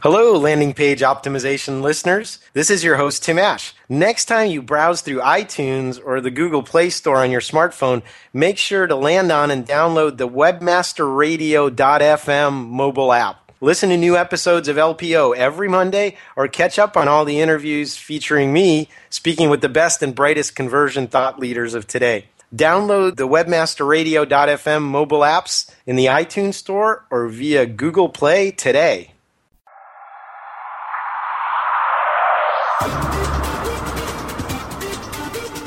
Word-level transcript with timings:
Hello, 0.00 0.38
landing 0.38 0.74
page 0.74 1.00
optimization 1.00 1.82
listeners. 1.82 2.38
This 2.52 2.70
is 2.70 2.84
your 2.84 2.94
host, 2.94 3.24
Tim 3.24 3.36
Ash. 3.36 3.74
Next 3.88 4.26
time 4.26 4.48
you 4.48 4.62
browse 4.62 5.00
through 5.00 5.18
iTunes 5.18 6.00
or 6.00 6.20
the 6.20 6.30
Google 6.30 6.62
Play 6.62 6.90
Store 6.90 7.16
on 7.16 7.32
your 7.32 7.40
smartphone, 7.40 8.04
make 8.32 8.58
sure 8.58 8.86
to 8.86 8.94
land 8.94 9.32
on 9.32 9.50
and 9.50 9.66
download 9.66 10.16
the 10.16 10.28
webmasterradio.fm 10.28 12.68
mobile 12.68 13.12
app. 13.12 13.50
Listen 13.60 13.88
to 13.88 13.96
new 13.96 14.16
episodes 14.16 14.68
of 14.68 14.76
LPO 14.76 15.34
every 15.34 15.68
Monday 15.68 16.16
or 16.36 16.46
catch 16.46 16.78
up 16.78 16.96
on 16.96 17.08
all 17.08 17.24
the 17.24 17.40
interviews 17.40 17.96
featuring 17.96 18.52
me 18.52 18.88
speaking 19.10 19.50
with 19.50 19.62
the 19.62 19.68
best 19.68 20.00
and 20.00 20.14
brightest 20.14 20.54
conversion 20.54 21.08
thought 21.08 21.40
leaders 21.40 21.74
of 21.74 21.88
today. 21.88 22.26
Download 22.54 23.16
the 23.16 23.26
webmasterradio.fm 23.26 24.82
mobile 24.82 25.22
apps 25.22 25.68
in 25.86 25.96
the 25.96 26.06
iTunes 26.06 26.54
Store 26.54 27.04
or 27.10 27.26
via 27.26 27.66
Google 27.66 28.08
Play 28.08 28.52
today. 28.52 29.14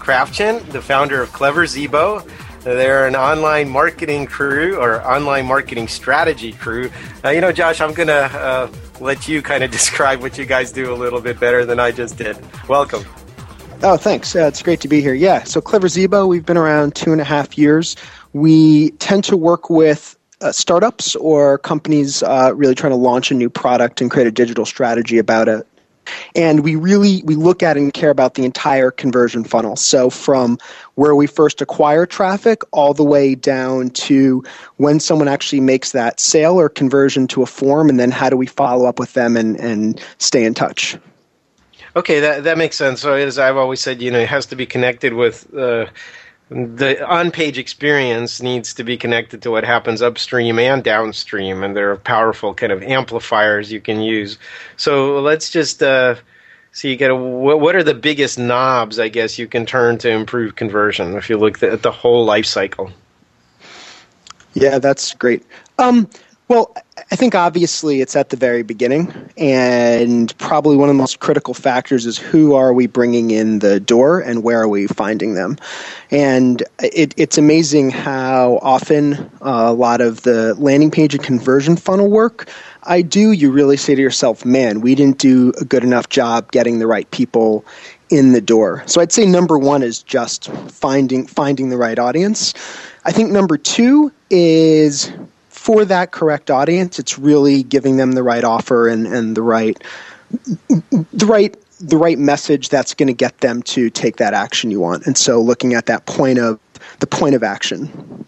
Krafchin, 0.00 0.64
the 0.72 0.82
founder 0.82 1.22
of 1.22 1.32
Clever 1.32 1.64
Zebo. 1.64 2.28
They're 2.62 3.06
an 3.06 3.16
online 3.16 3.68
marketing 3.68 4.26
crew 4.26 4.76
or 4.78 5.00
online 5.02 5.46
marketing 5.46 5.88
strategy 5.88 6.52
crew. 6.52 6.90
You 7.24 7.40
know, 7.40 7.52
Josh, 7.52 7.80
I'm 7.80 7.94
going 7.94 8.08
to 8.08 8.14
uh, 8.14 8.70
let 9.00 9.28
you 9.28 9.40
kind 9.42 9.62
of 9.62 9.70
describe 9.80 10.20
what 10.20 10.36
you 10.36 10.44
guys 10.44 10.72
do 10.72 10.92
a 10.92 10.96
little 10.96 11.20
bit 11.20 11.38
better 11.38 11.64
than 11.64 11.78
I 11.78 11.90
just 11.90 12.16
did. 12.18 12.36
Welcome. 12.68 13.04
Oh, 13.82 13.96
thanks. 13.96 14.36
Uh, 14.36 14.46
it's 14.46 14.62
great 14.62 14.80
to 14.80 14.88
be 14.88 15.00
here. 15.00 15.14
Yeah, 15.14 15.42
so 15.44 15.60
Clever 15.60 15.86
Zebo, 15.86 16.28
we've 16.28 16.44
been 16.44 16.58
around 16.58 16.94
two 16.94 17.12
and 17.12 17.20
a 17.20 17.24
half 17.24 17.56
years. 17.56 17.96
We 18.34 18.90
tend 18.92 19.24
to 19.24 19.36
work 19.38 19.70
with 19.70 20.18
uh, 20.42 20.52
startups 20.52 21.16
or 21.16 21.58
companies 21.58 22.22
uh, 22.22 22.52
really 22.54 22.74
trying 22.74 22.92
to 22.92 22.96
launch 22.96 23.30
a 23.30 23.34
new 23.34 23.48
product 23.48 24.00
and 24.00 24.10
create 24.10 24.26
a 24.26 24.30
digital 24.32 24.66
strategy 24.66 25.18
about 25.18 25.48
it 25.48 25.66
and 26.34 26.64
we 26.64 26.76
really 26.76 27.22
we 27.24 27.34
look 27.34 27.62
at 27.62 27.76
and 27.76 27.92
care 27.92 28.10
about 28.10 28.34
the 28.34 28.44
entire 28.44 28.90
conversion 28.90 29.44
funnel. 29.44 29.76
So 29.76 30.10
from 30.10 30.58
where 30.94 31.14
we 31.14 31.26
first 31.26 31.60
acquire 31.60 32.06
traffic 32.06 32.62
all 32.72 32.94
the 32.94 33.04
way 33.04 33.34
down 33.34 33.90
to 33.90 34.44
when 34.76 35.00
someone 35.00 35.28
actually 35.28 35.60
makes 35.60 35.92
that 35.92 36.20
sale 36.20 36.58
or 36.58 36.68
conversion 36.68 37.26
to 37.28 37.42
a 37.42 37.46
form 37.46 37.88
and 37.88 37.98
then 37.98 38.10
how 38.10 38.30
do 38.30 38.36
we 38.36 38.46
follow 38.46 38.86
up 38.86 38.98
with 38.98 39.12
them 39.14 39.36
and, 39.36 39.58
and 39.60 40.00
stay 40.18 40.44
in 40.44 40.54
touch. 40.54 40.96
Okay 41.96 42.20
that, 42.20 42.44
that 42.44 42.58
makes 42.58 42.76
sense. 42.76 43.00
So 43.00 43.14
as 43.14 43.38
i've 43.38 43.56
always 43.56 43.80
said 43.80 44.00
you 44.00 44.10
know 44.10 44.20
it 44.20 44.28
has 44.28 44.46
to 44.46 44.56
be 44.56 44.66
connected 44.66 45.14
with 45.14 45.52
uh, 45.54 45.86
the 46.50 47.06
on-page 47.06 47.58
experience 47.58 48.42
needs 48.42 48.74
to 48.74 48.82
be 48.82 48.96
connected 48.96 49.40
to 49.42 49.52
what 49.52 49.62
happens 49.62 50.02
upstream 50.02 50.58
and 50.58 50.82
downstream, 50.82 51.62
and 51.62 51.76
there 51.76 51.92
are 51.92 51.96
powerful 51.96 52.54
kind 52.54 52.72
of 52.72 52.82
amplifiers 52.82 53.70
you 53.70 53.80
can 53.80 54.00
use. 54.00 54.36
So 54.76 55.20
let's 55.20 55.48
just 55.50 55.80
uh, 55.80 56.16
see. 56.72 56.90
You 56.90 56.96
get 56.96 57.12
a, 57.12 57.16
what 57.16 57.76
are 57.76 57.84
the 57.84 57.94
biggest 57.94 58.36
knobs, 58.36 58.98
I 58.98 59.08
guess, 59.08 59.38
you 59.38 59.46
can 59.46 59.64
turn 59.64 59.98
to 59.98 60.10
improve 60.10 60.56
conversion 60.56 61.14
if 61.14 61.30
you 61.30 61.38
look 61.38 61.62
at 61.62 61.82
the 61.82 61.92
whole 61.92 62.24
life 62.24 62.46
cycle. 62.46 62.90
Yeah, 64.54 64.80
that's 64.80 65.14
great. 65.14 65.44
Um, 65.78 66.08
well, 66.50 66.74
I 67.12 67.14
think 67.16 67.36
obviously 67.36 68.00
it's 68.00 68.16
at 68.16 68.30
the 68.30 68.36
very 68.36 68.64
beginning, 68.64 69.14
and 69.38 70.36
probably 70.38 70.76
one 70.76 70.88
of 70.88 70.96
the 70.96 70.98
most 70.98 71.20
critical 71.20 71.54
factors 71.54 72.06
is 72.06 72.18
who 72.18 72.54
are 72.54 72.74
we 72.74 72.88
bringing 72.88 73.30
in 73.30 73.60
the 73.60 73.78
door 73.78 74.18
and 74.20 74.42
where 74.42 74.60
are 74.60 74.68
we 74.68 74.88
finding 74.88 75.34
them. 75.34 75.56
And 76.10 76.62
it, 76.80 77.14
it's 77.16 77.38
amazing 77.38 77.90
how 77.90 78.58
often 78.62 79.14
uh, 79.14 79.68
a 79.68 79.72
lot 79.72 80.00
of 80.00 80.22
the 80.22 80.54
landing 80.56 80.90
page 80.90 81.14
and 81.14 81.22
conversion 81.22 81.76
funnel 81.76 82.10
work 82.10 82.50
I 82.84 83.02
do, 83.02 83.32
you 83.32 83.50
really 83.50 83.76
say 83.76 83.94
to 83.94 84.00
yourself, 84.00 84.44
man, 84.44 84.80
we 84.80 84.94
didn't 84.94 85.18
do 85.18 85.52
a 85.60 85.64
good 85.64 85.84
enough 85.84 86.08
job 86.08 86.50
getting 86.50 86.78
the 86.78 86.86
right 86.86 87.10
people 87.10 87.64
in 88.08 88.32
the 88.32 88.40
door. 88.40 88.82
So 88.86 89.00
I'd 89.00 89.12
say 89.12 89.26
number 89.26 89.58
one 89.58 89.82
is 89.82 90.02
just 90.02 90.50
finding 90.68 91.26
finding 91.26 91.68
the 91.68 91.76
right 91.76 91.98
audience. 91.98 92.54
I 93.04 93.12
think 93.12 93.30
number 93.30 93.56
two 93.56 94.12
is 94.30 95.12
for 95.60 95.84
that 95.84 96.10
correct 96.10 96.50
audience, 96.50 96.98
it's 96.98 97.18
really 97.18 97.62
giving 97.62 97.98
them 97.98 98.12
the 98.12 98.22
right 98.22 98.44
offer 98.44 98.88
and, 98.88 99.06
and 99.06 99.36
the 99.36 99.42
right 99.42 99.76
the 101.12 101.26
right 101.26 101.54
the 101.80 101.98
right 101.98 102.18
message 102.18 102.70
that's 102.70 102.94
going 102.94 103.08
to 103.08 103.12
get 103.12 103.38
them 103.38 103.62
to 103.64 103.90
take 103.90 104.16
that 104.16 104.32
action 104.32 104.70
you 104.70 104.80
want. 104.80 105.06
And 105.06 105.18
so 105.18 105.38
looking 105.38 105.74
at 105.74 105.84
that 105.84 106.06
point 106.06 106.38
of 106.38 106.58
the 107.00 107.06
point 107.06 107.34
of 107.34 107.42
action. 107.42 108.24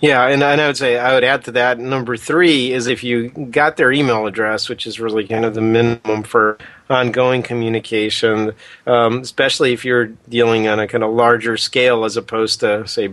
Yeah, 0.00 0.26
and 0.26 0.44
I 0.44 0.66
would 0.66 0.76
say 0.76 0.98
I 0.98 1.14
would 1.14 1.24
add 1.24 1.44
to 1.44 1.52
that 1.52 1.78
number 1.78 2.18
three 2.18 2.72
is 2.72 2.86
if 2.86 3.02
you 3.02 3.30
got 3.30 3.78
their 3.78 3.90
email 3.90 4.26
address, 4.26 4.68
which 4.68 4.86
is 4.86 5.00
really 5.00 5.26
kind 5.26 5.46
of 5.46 5.54
the 5.54 5.62
minimum 5.62 6.22
for 6.22 6.58
ongoing 6.90 7.42
communication, 7.42 8.52
um, 8.86 9.20
especially 9.20 9.72
if 9.72 9.86
you're 9.86 10.08
dealing 10.28 10.68
on 10.68 10.78
a 10.78 10.86
kind 10.86 11.02
of 11.02 11.14
larger 11.14 11.56
scale 11.56 12.04
as 12.04 12.18
opposed 12.18 12.60
to 12.60 12.86
say 12.86 13.10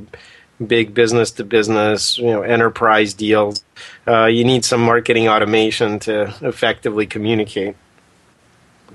big 0.67 0.93
business 0.93 1.31
to 1.31 1.43
business, 1.43 2.17
you 2.17 2.27
know, 2.27 2.41
enterprise 2.41 3.13
deals, 3.13 3.63
uh, 4.07 4.25
you 4.25 4.43
need 4.43 4.65
some 4.65 4.81
marketing 4.81 5.27
automation 5.27 5.99
to 5.99 6.33
effectively 6.41 7.05
communicate. 7.05 7.75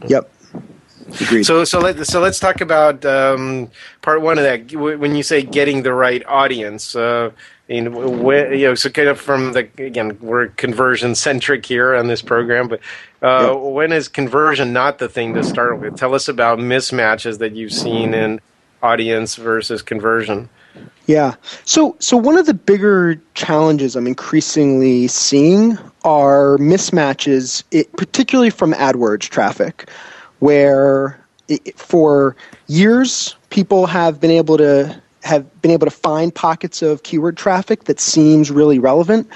Yep. 0.06 0.31
Agreed. 1.21 1.44
So 1.44 1.65
so 1.65 1.78
let 1.78 2.05
so 2.06 2.21
let's 2.21 2.41
talk 2.41 2.60
about 2.60 3.05
um, 3.05 3.71
part 4.03 4.22
one 4.22 4.38
of 4.38 4.44
that. 4.44 4.72
When 4.75 5.15
you 5.15 5.22
say 5.22 5.43
getting 5.43 5.84
the 5.84 5.93
right 5.93 6.25
audience, 6.26 6.97
uh, 6.97 7.31
you 7.69 7.82
know, 7.82 8.32
you 8.50 8.66
know, 8.66 8.75
so 8.75 8.91
kind 8.91 9.09
of 9.09 9.21
from 9.21 9.53
the 9.53 9.69
again, 9.78 10.19
we're 10.21 10.49
conversion 10.49 11.15
centric 11.15 11.65
here 11.65 11.94
on 11.94 12.09
this 12.09 12.22
program, 12.22 12.66
but 12.66 12.81
uh, 13.22 13.53
yep. 13.53 13.72
when 13.72 13.93
is 13.93 14.09
conversion 14.09 14.72
not 14.72 14.99
the 14.99 15.09
thing 15.09 15.34
to 15.34 15.44
start 15.44 15.78
with? 15.78 15.97
Tell 15.97 16.15
us 16.15 16.26
about 16.26 16.59
mismatches 16.59 17.38
that 17.38 17.53
you've 17.53 17.72
seen 17.72 18.12
in 18.12 18.41
audience 18.82 19.37
versus 19.37 19.82
conversion. 19.82 20.49
Yeah. 21.06 21.34
So 21.65 21.97
so 22.00 22.17
one 22.17 22.37
of 22.37 22.47
the 22.47 22.55
bigger 22.55 23.21
challenges 23.34 23.94
I'm 23.94 24.06
increasingly 24.06 25.06
seeing 25.06 25.78
are 26.05 26.56
mismatches, 26.59 27.62
it, 27.71 27.91
particularly 27.93 28.50
from 28.50 28.72
AdWords 28.72 29.28
traffic, 29.28 29.89
where 30.41 31.21
it, 31.49 31.78
for 31.78 32.37
years 32.67 33.37
people 33.50 33.87
have 33.87 34.21
been 34.21 34.33
able 34.33 34.59
to 34.59 35.00
have 35.22 35.61
been 35.62 35.71
able 35.71 35.87
to 35.87 35.91
find 35.93 36.34
pockets 36.34 36.83
of 36.83 37.03
keyword 37.03 37.37
traffic 37.37 37.84
that 37.84 38.00
seems 38.00 38.50
really 38.50 38.78
relevant. 38.78 39.28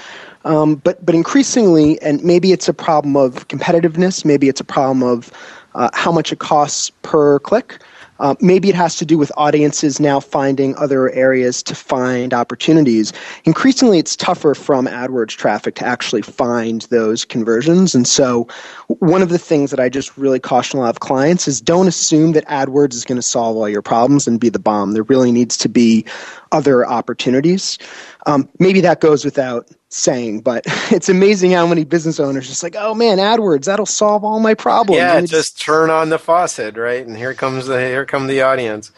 Um, 0.43 0.75
but 0.75 1.05
but 1.05 1.15
increasingly, 1.15 2.01
and 2.01 2.23
maybe 2.23 2.51
it's 2.51 2.67
a 2.67 2.73
problem 2.73 3.15
of 3.15 3.47
competitiveness, 3.47 4.25
maybe 4.25 4.49
it's 4.49 4.59
a 4.59 4.65
problem 4.65 5.03
of 5.03 5.31
uh, 5.75 5.89
how 5.93 6.11
much 6.11 6.33
it 6.33 6.39
costs 6.39 6.89
per 7.01 7.39
click. 7.39 7.79
Uh, 8.21 8.35
maybe 8.39 8.69
it 8.69 8.75
has 8.75 8.95
to 8.97 9.05
do 9.05 9.17
with 9.17 9.31
audiences 9.35 9.99
now 9.99 10.19
finding 10.19 10.75
other 10.77 11.09
areas 11.09 11.63
to 11.63 11.75
find 11.75 12.33
opportunities. 12.33 13.11
Increasingly, 13.45 13.97
it's 13.97 14.15
tougher 14.15 14.53
from 14.53 14.85
AdWords 14.85 15.29
traffic 15.29 15.75
to 15.75 15.85
actually 15.85 16.21
find 16.21 16.83
those 16.83 17.25
conversions. 17.25 17.95
And 17.95 18.07
so, 18.07 18.47
one 18.87 19.23
of 19.23 19.29
the 19.29 19.39
things 19.39 19.71
that 19.71 19.79
I 19.79 19.89
just 19.89 20.15
really 20.17 20.39
caution 20.39 20.77
a 20.77 20.83
lot 20.83 20.89
of 20.89 20.99
clients 20.99 21.47
is 21.47 21.59
don't 21.59 21.87
assume 21.87 22.33
that 22.33 22.47
AdWords 22.47 22.93
is 22.93 23.05
going 23.05 23.17
to 23.17 23.23
solve 23.23 23.57
all 23.57 23.67
your 23.67 23.81
problems 23.81 24.27
and 24.27 24.39
be 24.39 24.49
the 24.49 24.59
bomb. 24.59 24.91
There 24.91 25.03
really 25.03 25.31
needs 25.31 25.57
to 25.57 25.69
be 25.69 26.05
other 26.51 26.85
opportunities. 26.85 27.77
Um, 28.25 28.49
maybe 28.59 28.81
that 28.81 29.01
goes 29.01 29.25
without 29.25 29.69
saying, 29.89 30.41
but 30.41 30.63
it's 30.91 31.09
amazing 31.09 31.51
how 31.51 31.67
many 31.67 31.83
business 31.83 32.19
owners 32.19 32.47
just 32.47 32.63
like, 32.63 32.75
oh 32.77 32.93
man, 32.93 33.17
AdWords, 33.17 33.65
that'll 33.65 33.85
solve 33.85 34.23
all 34.23 34.39
my 34.39 34.53
problems. 34.53 34.97
Yeah, 34.97 35.19
just, 35.21 35.33
just, 35.33 35.61
turn 35.61 35.89
on 35.89 36.09
the 36.09 36.19
faucet, 36.19 36.77
right? 36.77 37.05
And 37.05 37.17
here 37.17 37.33
comes 37.33 37.67
the 37.67 37.79
here 37.79 38.05
come 38.05 38.27
the 38.27 38.41
audience. 38.41 38.91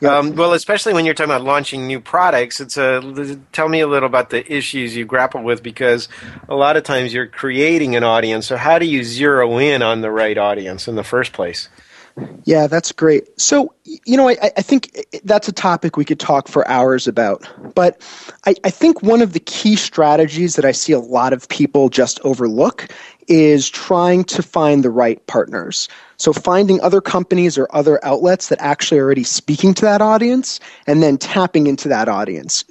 Yep. 0.00 0.12
Um, 0.12 0.34
well, 0.34 0.54
especially 0.54 0.94
when 0.94 1.04
you're 1.04 1.12
talking 1.12 1.30
about 1.30 1.44
launching 1.44 1.86
new 1.86 2.00
products, 2.00 2.58
it's 2.58 2.78
a 2.78 3.38
tell 3.52 3.68
me 3.68 3.80
a 3.80 3.86
little 3.86 4.06
about 4.06 4.30
the 4.30 4.50
issues 4.50 4.96
you 4.96 5.04
grapple 5.04 5.42
with 5.42 5.62
because 5.62 6.08
a 6.48 6.54
lot 6.54 6.78
of 6.78 6.84
times 6.84 7.12
you're 7.12 7.26
creating 7.26 7.96
an 7.96 8.02
audience. 8.02 8.46
So 8.46 8.56
how 8.56 8.78
do 8.78 8.86
you 8.86 9.04
zero 9.04 9.58
in 9.58 9.82
on 9.82 10.00
the 10.00 10.10
right 10.10 10.38
audience 10.38 10.88
in 10.88 10.94
the 10.94 11.04
first 11.04 11.34
place? 11.34 11.68
Yeah, 12.44 12.66
that's 12.66 12.92
great. 12.92 13.28
So, 13.40 13.74
you 13.84 14.16
know, 14.16 14.28
I, 14.28 14.36
I, 14.56 14.62
think 14.62 15.06
that's 15.24 15.46
a 15.46 15.52
topic 15.52 15.96
we 15.96 16.04
could 16.04 16.18
talk 16.18 16.48
for 16.48 16.66
hours 16.68 17.06
about. 17.06 17.48
But 17.74 18.02
I, 18.46 18.54
I, 18.64 18.70
think 18.70 19.02
one 19.02 19.22
of 19.22 19.34
the 19.34 19.40
key 19.40 19.76
strategies 19.76 20.56
that 20.56 20.64
I 20.64 20.72
see 20.72 20.92
a 20.92 20.98
lot 20.98 21.32
of 21.32 21.48
people 21.48 21.88
just 21.88 22.18
overlook 22.24 22.88
is 23.28 23.70
trying 23.70 24.24
to 24.24 24.42
find 24.42 24.82
the 24.82 24.90
right 24.90 25.24
partners. 25.26 25.88
So 26.16 26.32
finding 26.32 26.80
other 26.80 27.00
companies 27.00 27.56
or 27.56 27.68
other 27.70 28.04
outlets 28.04 28.48
that 28.48 28.60
actually 28.60 28.98
are 28.98 29.04
already 29.04 29.22
speaking 29.22 29.72
to 29.74 29.82
that 29.82 30.02
audience 30.02 30.58
and 30.86 31.02
then 31.02 31.16
tapping 31.16 31.68
into 31.68 31.88
that 31.88 32.08
audience. 32.08 32.64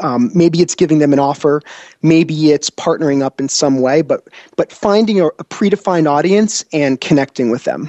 Um, 0.00 0.30
maybe 0.34 0.60
it's 0.60 0.74
giving 0.74 0.98
them 0.98 1.12
an 1.12 1.18
offer, 1.18 1.62
maybe 2.02 2.50
it's 2.50 2.68
partnering 2.68 3.22
up 3.22 3.40
in 3.40 3.48
some 3.48 3.80
way, 3.80 4.02
but 4.02 4.26
but 4.56 4.72
finding 4.72 5.20
a, 5.20 5.26
a 5.26 5.44
predefined 5.44 6.10
audience 6.10 6.64
and 6.72 7.00
connecting 7.00 7.50
with 7.50 7.64
them. 7.64 7.88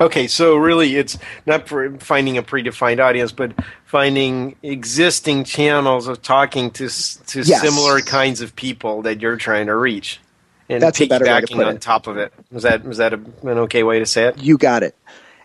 Okay, 0.00 0.26
so 0.26 0.56
really 0.56 0.96
it's 0.96 1.18
not 1.44 1.68
for 1.68 1.96
finding 1.98 2.38
a 2.38 2.42
predefined 2.42 3.00
audience, 3.00 3.32
but 3.32 3.52
finding 3.84 4.56
existing 4.62 5.44
channels 5.44 6.08
of 6.08 6.22
talking 6.22 6.70
to 6.72 6.88
to 6.88 7.42
yes. 7.42 7.60
similar 7.60 8.00
kinds 8.00 8.40
of 8.40 8.56
people 8.56 9.02
that 9.02 9.20
you're 9.20 9.36
trying 9.36 9.66
to 9.66 9.76
reach 9.76 10.20
and 10.68 10.82
That's 10.82 10.98
piggybacking 10.98 11.64
on 11.64 11.78
top 11.78 12.06
of 12.06 12.16
it. 12.16 12.32
Was 12.50 12.64
that 12.64 12.84
was 12.84 12.98
that 12.98 13.12
a, 13.12 13.20
an 13.42 13.58
okay 13.58 13.82
way 13.82 13.98
to 13.98 14.06
say 14.06 14.24
it? 14.24 14.38
You 14.38 14.58
got 14.58 14.82
it. 14.82 14.94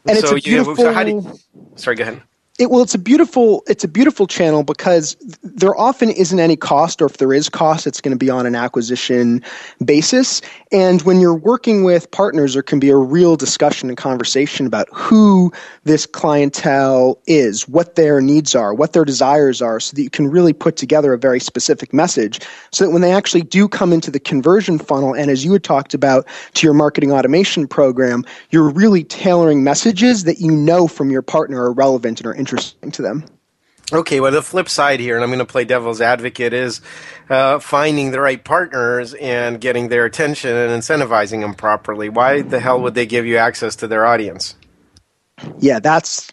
And 0.07 0.17
so 0.17 0.35
it's 0.35 0.45
a 0.45 0.49
beautiful. 0.49 0.73
You, 0.73 0.83
so 0.83 0.93
how 0.93 1.03
do 1.03 1.11
you, 1.11 1.39
sorry, 1.75 1.95
go 1.95 2.03
ahead. 2.03 2.21
It, 2.61 2.69
well, 2.69 2.83
it's 2.83 2.93
a 2.93 2.99
beautiful 2.99 3.63
it's 3.65 3.83
a 3.83 3.87
beautiful 3.87 4.27
channel 4.27 4.61
because 4.61 5.17
there 5.41 5.75
often 5.75 6.11
isn't 6.11 6.39
any 6.39 6.55
cost, 6.55 7.01
or 7.01 7.07
if 7.07 7.17
there 7.17 7.33
is 7.33 7.49
cost, 7.49 7.87
it's 7.87 7.99
going 7.99 8.11
to 8.11 8.19
be 8.19 8.29
on 8.29 8.45
an 8.45 8.53
acquisition 8.53 9.43
basis. 9.83 10.43
And 10.71 11.01
when 11.01 11.19
you're 11.19 11.33
working 11.33 11.83
with 11.83 12.11
partners, 12.11 12.53
there 12.53 12.61
can 12.61 12.79
be 12.79 12.91
a 12.91 12.97
real 12.97 13.35
discussion 13.35 13.89
and 13.89 13.97
conversation 13.97 14.67
about 14.67 14.87
who 14.93 15.51
this 15.85 16.05
clientele 16.05 17.17
is, 17.25 17.67
what 17.67 17.95
their 17.95 18.21
needs 18.21 18.53
are, 18.53 18.75
what 18.75 18.93
their 18.93 19.05
desires 19.05 19.59
are, 19.59 19.79
so 19.79 19.95
that 19.95 20.03
you 20.03 20.11
can 20.11 20.29
really 20.29 20.53
put 20.53 20.75
together 20.75 21.13
a 21.13 21.17
very 21.17 21.39
specific 21.39 21.93
message. 21.93 22.41
So 22.71 22.85
that 22.85 22.91
when 22.91 23.01
they 23.01 23.11
actually 23.11 23.41
do 23.41 23.67
come 23.67 23.91
into 23.91 24.11
the 24.11 24.19
conversion 24.19 24.77
funnel, 24.77 25.15
and 25.15 25.31
as 25.31 25.43
you 25.43 25.51
had 25.53 25.63
talked 25.63 25.95
about 25.95 26.27
to 26.53 26.67
your 26.67 26.75
marketing 26.75 27.11
automation 27.11 27.67
program, 27.67 28.23
you're 28.51 28.69
really 28.69 29.03
tailoring 29.03 29.63
messages 29.63 30.25
that 30.25 30.37
you 30.39 30.51
know 30.51 30.87
from 30.87 31.09
your 31.09 31.23
partner 31.23 31.63
are 31.63 31.73
relevant 31.73 32.19
and 32.19 32.27
are 32.27 32.35
interesting 32.35 32.50
interesting 32.51 32.91
to 32.91 33.01
them. 33.01 33.25
Okay, 33.93 34.21
well, 34.21 34.31
the 34.31 34.41
flip 34.41 34.69
side 34.69 35.01
here, 35.01 35.15
and 35.15 35.23
I'm 35.23 35.29
going 35.29 35.39
to 35.39 35.45
play 35.45 35.65
devil's 35.65 35.99
advocate, 35.99 36.53
is 36.53 36.79
uh, 37.29 37.59
finding 37.59 38.11
the 38.11 38.21
right 38.21 38.41
partners 38.41 39.13
and 39.13 39.59
getting 39.59 39.89
their 39.89 40.05
attention 40.05 40.55
and 40.55 40.71
incentivizing 40.81 41.41
them 41.41 41.53
properly. 41.53 42.07
Why 42.07 42.41
the 42.41 42.61
hell 42.61 42.81
would 42.81 42.93
they 42.93 43.05
give 43.05 43.25
you 43.25 43.37
access 43.37 43.75
to 43.77 43.87
their 43.87 44.05
audience? 44.05 44.55
Yeah, 45.59 45.79
that's 45.79 46.31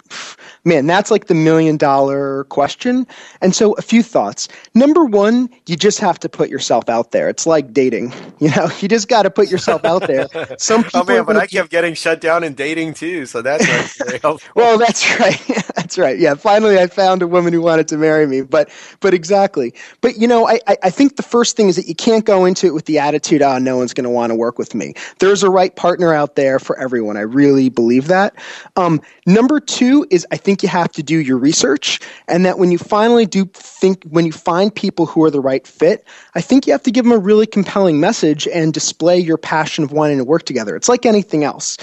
man, 0.68 0.86
that's 0.86 1.10
like 1.10 1.26
the 1.26 1.34
million 1.34 1.76
dollar 1.76 2.44
question. 2.44 3.06
And 3.40 3.54
so, 3.54 3.72
a 3.72 3.82
few 3.82 4.02
thoughts. 4.02 4.48
Number 4.74 5.04
one, 5.04 5.48
you 5.66 5.76
just 5.76 5.98
have 5.98 6.20
to 6.20 6.28
put 6.28 6.50
yourself 6.50 6.88
out 6.88 7.10
there. 7.10 7.28
It's 7.28 7.46
like 7.46 7.72
dating. 7.72 8.12
You 8.40 8.50
know, 8.54 8.68
you 8.78 8.86
just 8.86 9.08
got 9.08 9.24
to 9.24 9.30
put 9.30 9.50
yourself 9.50 9.84
out 9.84 10.06
there. 10.06 10.28
Some 10.58 10.84
people. 10.84 11.00
oh 11.00 11.04
man, 11.04 11.24
but 11.24 11.36
I 11.36 11.48
kept 11.48 11.70
getting 11.70 11.94
shut 11.94 12.20
down 12.20 12.44
in 12.44 12.54
dating 12.54 12.94
too, 12.94 13.26
so 13.26 13.42
that's 13.42 13.66
very 13.96 14.20
helpful. 14.20 14.52
well, 14.54 14.78
that's 14.78 15.18
right. 15.18 15.42
that's 15.74 15.98
right. 15.98 16.16
Yeah, 16.16 16.34
finally, 16.34 16.78
I 16.78 16.86
found 16.86 17.20
a 17.20 17.26
woman 17.26 17.52
who 17.52 17.60
wanted 17.60 17.88
to 17.88 17.96
marry 17.96 18.28
me. 18.28 18.42
But, 18.42 18.70
but 19.00 19.12
exactly. 19.12 19.74
But 20.02 20.18
you 20.18 20.28
know, 20.28 20.48
I, 20.48 20.60
I 20.68 20.90
think 20.90 21.16
the 21.16 21.24
first 21.24 21.56
thing 21.56 21.66
is 21.66 21.74
that 21.74 21.88
you 21.88 21.96
can't 21.96 22.24
go 22.24 22.44
into 22.44 22.68
it 22.68 22.74
with 22.74 22.84
the 22.84 23.00
attitude, 23.00 23.42
"Oh, 23.42 23.58
no 23.58 23.76
one's 23.76 23.92
going 23.92 24.04
to 24.04 24.10
want 24.10 24.30
to 24.30 24.36
work 24.36 24.56
with 24.56 24.72
me." 24.72 24.94
There's 25.18 25.42
a 25.42 25.50
right 25.50 25.74
partner 25.74 26.14
out 26.14 26.36
there 26.36 26.60
for 26.60 26.78
everyone. 26.78 27.16
I 27.16 27.22
really 27.22 27.70
believe 27.70 28.06
that. 28.06 28.36
Um, 28.76 29.00
number 29.26 29.58
two 29.58 30.06
is 30.10 30.24
I 30.30 30.36
think 30.36 30.57
you 30.62 30.68
have 30.68 30.92
to 30.92 31.02
do 31.02 31.18
your 31.18 31.38
research, 31.38 32.00
and 32.26 32.44
that 32.44 32.58
when 32.58 32.70
you 32.70 32.78
finally 32.78 33.26
do 33.26 33.44
think, 33.54 34.04
when 34.04 34.26
you 34.26 34.32
find 34.32 34.74
people 34.74 35.06
who 35.06 35.24
are 35.24 35.30
the 35.30 35.40
right 35.40 35.66
fit, 35.66 36.04
I 36.34 36.40
think 36.40 36.66
you 36.66 36.72
have 36.72 36.82
to 36.84 36.90
give 36.90 37.04
them 37.04 37.12
a 37.12 37.18
really 37.18 37.46
compelling 37.46 38.00
message 38.00 38.46
and 38.48 38.72
display 38.72 39.18
your 39.18 39.38
passion 39.38 39.84
of 39.84 39.92
wanting 39.92 40.18
to 40.18 40.24
work 40.24 40.44
together. 40.44 40.76
It's 40.76 40.88
like 40.88 41.06
anything 41.06 41.44
else. 41.44 41.76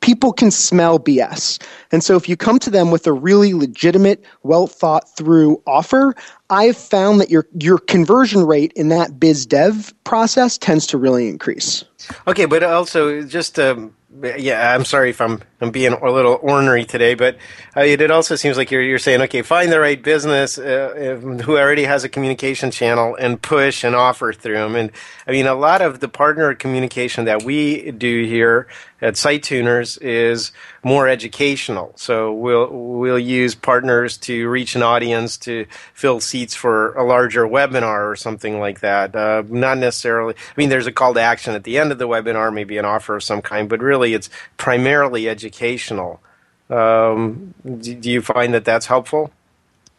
People 0.00 0.32
can 0.32 0.50
smell 0.50 0.98
BS. 0.98 1.62
And 1.92 2.02
so 2.02 2.16
if 2.16 2.28
you 2.28 2.36
come 2.36 2.58
to 2.60 2.70
them 2.70 2.90
with 2.90 3.06
a 3.06 3.12
really 3.12 3.54
legitimate, 3.54 4.24
well 4.42 4.66
thought 4.66 5.14
through 5.16 5.62
offer, 5.66 6.14
I've 6.50 6.76
found 6.76 7.20
that 7.20 7.30
your 7.30 7.46
your 7.58 7.78
conversion 7.78 8.44
rate 8.44 8.72
in 8.74 8.88
that 8.88 9.20
biz 9.20 9.46
dev 9.46 9.94
process 10.04 10.58
tends 10.58 10.86
to 10.88 10.98
really 10.98 11.28
increase. 11.28 11.84
Okay, 12.26 12.44
but 12.44 12.62
also 12.62 13.22
just 13.22 13.58
um, 13.58 13.94
yeah, 14.36 14.74
I'm 14.74 14.84
sorry 14.84 15.10
if 15.10 15.20
I'm 15.20 15.42
I'm 15.60 15.70
being 15.70 15.92
a 15.92 16.10
little 16.10 16.38
ornery 16.42 16.84
today, 16.84 17.14
but 17.14 17.36
uh, 17.76 17.80
it 17.80 18.10
also 18.10 18.34
seems 18.34 18.56
like 18.56 18.70
you're 18.70 18.82
you're 18.82 18.98
saying, 18.98 19.20
okay, 19.22 19.42
find 19.42 19.70
the 19.70 19.80
right 19.80 20.02
business 20.02 20.58
uh, 20.58 21.18
who 21.44 21.58
already 21.58 21.84
has 21.84 22.04
a 22.04 22.08
communication 22.08 22.70
channel 22.70 23.14
and 23.14 23.40
push 23.40 23.84
and 23.84 23.94
offer 23.94 24.32
through 24.32 24.54
them. 24.54 24.76
And 24.76 24.90
I 25.26 25.32
mean, 25.32 25.46
a 25.46 25.54
lot 25.54 25.82
of 25.82 26.00
the 26.00 26.08
partner 26.08 26.54
communication 26.54 27.26
that 27.26 27.42
we 27.42 27.90
do 27.90 28.24
here 28.24 28.68
at 29.02 29.14
SiteTuners 29.14 30.00
is 30.02 30.52
more 30.82 31.08
educational. 31.08 31.92
So 31.96 32.32
we'll 32.32 32.68
we'll 32.70 33.18
use 33.18 33.54
partners 33.54 34.16
to 34.18 34.48
reach 34.48 34.74
an 34.76 34.82
audience 34.82 35.36
to 35.38 35.66
fill 35.94 36.20
seats 36.20 36.54
for 36.54 36.92
a 36.94 37.04
larger 37.04 37.46
webinar 37.46 38.10
or 38.10 38.16
something 38.16 38.60
like 38.60 38.80
that. 38.80 39.14
Uh, 39.14 39.42
not 39.48 39.78
necessarily. 39.78 40.34
I 40.34 40.54
mean, 40.56 40.68
there's 40.68 40.86
a 40.86 40.92
call 40.92 41.14
to 41.14 41.20
action 41.20 41.54
at 41.54 41.64
the 41.64 41.78
end 41.78 41.92
of 41.92 41.98
the 41.98 42.08
webinar, 42.08 42.52
maybe 42.52 42.78
an 42.78 42.84
offer 42.84 43.16
of 43.16 43.22
some 43.22 43.42
kind, 43.42 43.68
but 43.68 43.80
really 43.80 44.14
it's 44.14 44.30
primarily 44.56 45.28
educational. 45.50 46.20
Um, 46.68 47.54
do, 47.64 47.94
do 47.94 48.10
you 48.10 48.22
find 48.22 48.54
that 48.54 48.64
that's 48.64 48.86
helpful? 48.86 49.32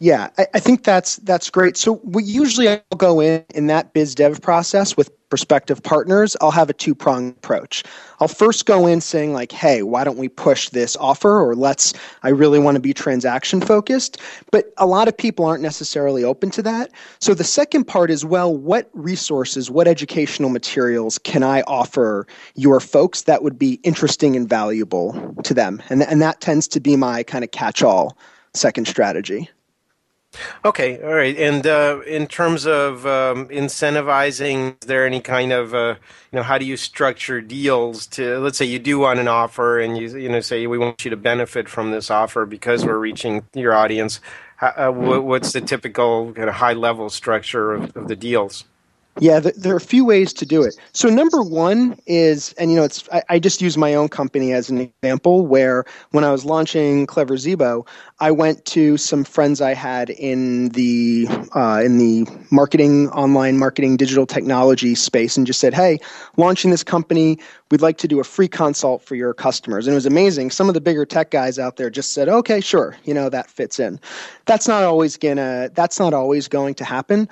Yeah, 0.01 0.29
I, 0.39 0.47
I, 0.55 0.59
think 0.59 0.83
that's 0.83 1.17
that's 1.17 1.51
great. 1.51 1.77
So 1.77 2.01
we 2.03 2.23
usually 2.23 2.67
I'll 2.67 2.79
go 2.97 3.19
in 3.19 3.45
in 3.53 3.67
that 3.67 3.93
biz 3.93 4.15
dev 4.15 4.41
process 4.41 4.97
with 4.97 5.11
prospective 5.29 5.83
partners. 5.83 6.35
I'll 6.41 6.49
have 6.49 6.71
a 6.71 6.73
two 6.73 6.95
prong 6.95 7.29
approach. 7.29 7.83
I'll 8.19 8.27
first 8.27 8.65
go 8.65 8.87
in 8.87 8.99
saying 8.99 9.33
like, 9.33 9.51
"Hey, 9.51 9.83
why 9.83 10.03
don't 10.03 10.17
we 10.17 10.27
push 10.27 10.69
this 10.69 10.95
offer?" 10.95 11.39
Or 11.39 11.55
let's. 11.55 11.93
I 12.23 12.29
really 12.29 12.57
want 12.57 12.77
to 12.77 12.81
be 12.81 12.95
transaction 12.95 13.61
focused, 13.61 14.17
but 14.51 14.73
a 14.77 14.87
lot 14.87 15.07
of 15.07 15.15
people 15.15 15.45
aren't 15.45 15.61
necessarily 15.61 16.23
open 16.23 16.49
to 16.49 16.63
that. 16.63 16.89
So 17.19 17.35
the 17.35 17.43
second 17.43 17.83
part 17.83 18.09
is, 18.09 18.25
well, 18.25 18.57
what 18.57 18.89
resources, 18.93 19.69
what 19.69 19.87
educational 19.87 20.49
materials 20.49 21.19
can 21.19 21.43
I 21.43 21.61
offer 21.67 22.25
your 22.55 22.79
folks 22.79 23.21
that 23.23 23.43
would 23.43 23.59
be 23.59 23.79
interesting 23.83 24.35
and 24.35 24.49
valuable 24.49 25.35
to 25.43 25.53
them? 25.53 25.79
And 25.91 26.01
and 26.01 26.23
that 26.23 26.41
tends 26.41 26.67
to 26.69 26.79
be 26.79 26.95
my 26.95 27.21
kind 27.21 27.43
of 27.43 27.51
catch 27.51 27.83
all 27.83 28.17
second 28.55 28.87
strategy. 28.87 29.47
Okay, 30.63 31.01
all 31.01 31.13
right. 31.13 31.37
And 31.37 31.65
uh, 31.67 32.01
in 32.07 32.27
terms 32.27 32.65
of 32.65 33.05
um, 33.05 33.47
incentivizing, 33.49 34.77
is 34.81 34.87
there 34.87 35.05
any 35.05 35.21
kind 35.21 35.51
of 35.51 35.73
uh, 35.73 35.95
you 36.31 36.37
know 36.37 36.43
how 36.43 36.57
do 36.57 36.65
you 36.65 36.77
structure 36.77 37.41
deals 37.41 38.07
to 38.07 38.39
let's 38.39 38.57
say 38.57 38.65
you 38.65 38.79
do 38.79 38.99
want 38.99 39.19
an 39.19 39.27
offer 39.27 39.79
and 39.79 39.97
you 39.97 40.17
you 40.17 40.29
know 40.29 40.39
say 40.39 40.67
we 40.67 40.77
want 40.77 41.03
you 41.03 41.11
to 41.11 41.17
benefit 41.17 41.67
from 41.67 41.91
this 41.91 42.09
offer 42.09 42.45
because 42.45 42.85
we're 42.85 42.97
reaching 42.97 43.45
your 43.53 43.73
audience. 43.73 44.19
Uh, 44.61 44.91
what's 44.91 45.53
the 45.53 45.61
typical 45.61 46.33
kind 46.33 46.47
of 46.47 46.55
high 46.55 46.73
level 46.73 47.09
structure 47.09 47.73
of, 47.73 47.97
of 47.97 48.07
the 48.07 48.15
deals? 48.15 48.65
Yeah, 49.19 49.41
there 49.41 49.73
are 49.73 49.77
a 49.77 49.81
few 49.81 50.05
ways 50.05 50.31
to 50.33 50.45
do 50.45 50.63
it. 50.63 50.73
So 50.93 51.09
number 51.09 51.43
one 51.43 51.99
is, 52.07 52.53
and 52.53 52.71
you 52.71 52.77
know, 52.77 52.85
it's 52.85 53.07
I, 53.11 53.21
I, 53.27 53.39
just 53.39 53.61
use 53.61 53.77
my 53.77 53.93
own 53.93 54.07
company 54.07 54.53
as 54.53 54.69
an 54.69 54.79
example. 54.79 55.45
Where 55.45 55.83
when 56.11 56.23
I 56.23 56.31
was 56.31 56.45
launching 56.45 57.05
Clever 57.07 57.35
Zebo, 57.35 57.85
I 58.21 58.31
went 58.31 58.63
to 58.67 58.95
some 58.95 59.25
friends 59.25 59.59
I 59.59 59.73
had 59.73 60.11
in 60.11 60.69
the 60.69 61.27
uh, 61.53 61.81
in 61.83 61.97
the 61.97 62.25
marketing, 62.51 63.09
online 63.09 63.57
marketing, 63.57 63.97
digital 63.97 64.25
technology 64.25 64.95
space, 64.95 65.35
and 65.35 65.45
just 65.45 65.59
said, 65.59 65.73
"Hey, 65.73 65.99
launching 66.37 66.71
this 66.71 66.83
company, 66.83 67.37
we'd 67.69 67.81
like 67.81 67.97
to 67.97 68.07
do 68.07 68.21
a 68.21 68.23
free 68.23 68.47
consult 68.47 69.01
for 69.03 69.15
your 69.15 69.33
customers." 69.33 69.87
And 69.87 69.93
it 69.93 69.95
was 69.95 70.05
amazing. 70.05 70.51
Some 70.51 70.69
of 70.69 70.73
the 70.73 70.81
bigger 70.81 71.05
tech 71.05 71.31
guys 71.31 71.59
out 71.59 71.75
there 71.75 71.89
just 71.89 72.13
said, 72.13 72.29
"Okay, 72.29 72.61
sure, 72.61 72.95
you 73.03 73.13
know, 73.13 73.27
that 73.27 73.49
fits 73.49 73.77
in." 73.77 73.99
That's 74.45 74.69
not 74.69 74.83
always 74.83 75.17
gonna. 75.17 75.69
That's 75.73 75.99
not 75.99 76.13
always 76.13 76.47
going 76.47 76.75
to 76.75 76.85
happen. 76.85 77.27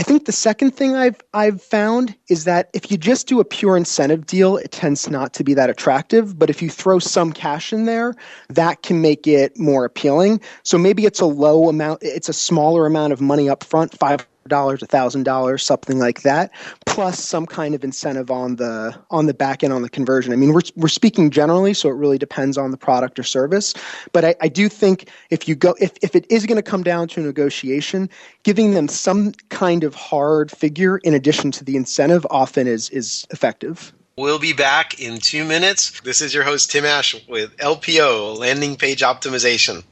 I 0.00 0.02
think 0.02 0.24
the 0.24 0.32
second 0.32 0.70
thing 0.70 0.96
I've 0.96 1.20
I've 1.34 1.60
found 1.60 2.16
is 2.30 2.44
that 2.44 2.70
if 2.72 2.90
you 2.90 2.96
just 2.96 3.28
do 3.28 3.38
a 3.38 3.44
pure 3.44 3.76
incentive 3.76 4.24
deal, 4.24 4.56
it 4.56 4.72
tends 4.72 5.10
not 5.10 5.34
to 5.34 5.44
be 5.44 5.52
that 5.52 5.68
attractive. 5.68 6.38
But 6.38 6.48
if 6.48 6.62
you 6.62 6.70
throw 6.70 6.98
some 7.00 7.34
cash 7.34 7.70
in 7.70 7.84
there, 7.84 8.14
that 8.48 8.80
can 8.80 9.02
make 9.02 9.26
it 9.26 9.58
more 9.58 9.84
appealing. 9.84 10.40
So 10.62 10.78
maybe 10.78 11.04
it's 11.04 11.20
a 11.20 11.26
low 11.26 11.68
amount, 11.68 11.98
it's 12.00 12.30
a 12.30 12.32
smaller 12.32 12.86
amount 12.86 13.12
of 13.12 13.20
money 13.20 13.50
up 13.50 13.62
front, 13.62 13.92
five 13.92 14.26
dollars, 14.50 14.82
a 14.82 14.86
thousand 14.86 15.22
dollars, 15.22 15.64
something 15.64 15.98
like 15.98 16.20
that, 16.22 16.50
plus 16.84 17.18
some 17.18 17.46
kind 17.46 17.74
of 17.74 17.82
incentive 17.82 18.30
on 18.30 18.56
the 18.56 18.94
on 19.10 19.24
the 19.24 19.32
back 19.32 19.64
end 19.64 19.72
on 19.72 19.80
the 19.80 19.88
conversion. 19.88 20.32
I 20.32 20.36
mean, 20.36 20.52
we're 20.52 20.60
we're 20.76 20.88
speaking 20.88 21.30
generally, 21.30 21.72
so 21.72 21.88
it 21.88 21.94
really 21.94 22.18
depends 22.18 22.58
on 22.58 22.70
the 22.70 22.76
product 22.76 23.18
or 23.18 23.22
service. 23.22 23.72
But 24.12 24.24
I, 24.24 24.34
I 24.42 24.48
do 24.48 24.68
think 24.68 25.08
if 25.30 25.48
you 25.48 25.54
go 25.54 25.74
if, 25.80 25.92
if 26.02 26.14
it 26.14 26.26
is 26.30 26.44
going 26.44 26.56
to 26.56 26.62
come 26.62 26.82
down 26.82 27.08
to 27.08 27.20
a 27.20 27.24
negotiation, 27.24 28.10
giving 28.42 28.72
them 28.74 28.88
some 28.88 29.32
kind 29.48 29.82
of 29.82 29.94
hard 29.94 30.50
figure 30.50 30.98
in 30.98 31.14
addition 31.14 31.50
to 31.52 31.64
the 31.64 31.76
incentive 31.76 32.26
often 32.30 32.66
is 32.66 32.90
is 32.90 33.26
effective. 33.30 33.94
We'll 34.16 34.38
be 34.38 34.52
back 34.52 35.00
in 35.00 35.18
two 35.18 35.46
minutes. 35.46 35.98
This 36.02 36.20
is 36.20 36.34
your 36.34 36.44
host, 36.44 36.70
Tim 36.70 36.84
Ash, 36.84 37.16
with 37.26 37.56
LPO, 37.56 38.36
Landing 38.36 38.76
Page 38.76 39.00
Optimization. 39.00 39.82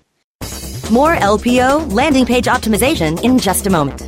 More 0.90 1.16
LPO, 1.16 1.92
landing 1.92 2.24
page 2.24 2.46
optimization, 2.46 3.22
in 3.22 3.38
just 3.38 3.66
a 3.66 3.70
moment. 3.70 4.07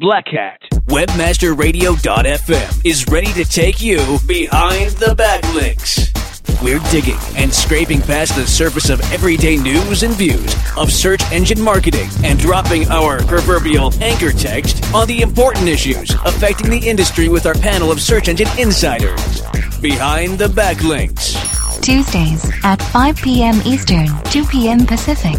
Black 0.00 0.28
Hat. 0.28 0.60
Webmasterradio.fm 0.86 2.86
is 2.86 3.04
ready 3.08 3.32
to 3.32 3.44
take 3.44 3.82
you 3.82 3.98
behind 4.28 4.92
the 4.92 5.12
backlinks. 5.18 6.14
We're 6.62 6.78
digging 6.92 7.18
and 7.36 7.52
scraping 7.52 8.00
past 8.02 8.36
the 8.36 8.46
surface 8.46 8.90
of 8.90 9.00
everyday 9.12 9.56
news 9.56 10.04
and 10.04 10.14
views 10.14 10.54
of 10.76 10.92
search 10.92 11.20
engine 11.32 11.60
marketing 11.60 12.08
and 12.22 12.38
dropping 12.38 12.88
our 12.90 13.24
proverbial 13.24 13.92
anchor 14.00 14.30
text 14.30 14.84
on 14.94 15.08
the 15.08 15.20
important 15.20 15.68
issues 15.68 16.14
affecting 16.24 16.70
the 16.70 16.88
industry 16.88 17.28
with 17.28 17.44
our 17.44 17.54
panel 17.54 17.90
of 17.90 18.00
search 18.00 18.28
engine 18.28 18.46
insiders. 18.56 19.42
Behind 19.80 20.38
the 20.38 20.46
backlinks. 20.46 21.34
Tuesdays 21.80 22.50
at 22.64 22.82
5 22.82 23.16
p.m. 23.16 23.60
Eastern, 23.64 24.08
2 24.24 24.44
p.m. 24.46 24.86
Pacific 24.86 25.36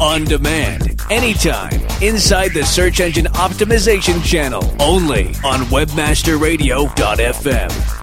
on 0.00 0.24
demand, 0.24 0.98
anytime, 1.10 1.78
inside 2.00 2.52
the 2.52 2.64
Search 2.64 3.00
Engine 3.00 3.26
Optimization 3.26 4.24
channel, 4.24 4.64
only 4.80 5.26
on 5.44 5.60
WebmasterRadio.fm. 5.66 7.96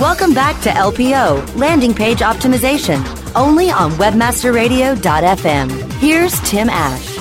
Welcome 0.00 0.32
back 0.32 0.58
to 0.62 0.70
LPO, 0.70 1.54
Landing 1.56 1.92
Page 1.94 2.20
Optimization, 2.20 3.04
only 3.36 3.70
on 3.70 3.90
WebmasterRadio.fm. 3.92 5.92
Here's 6.00 6.40
Tim 6.40 6.70
Ash. 6.70 7.18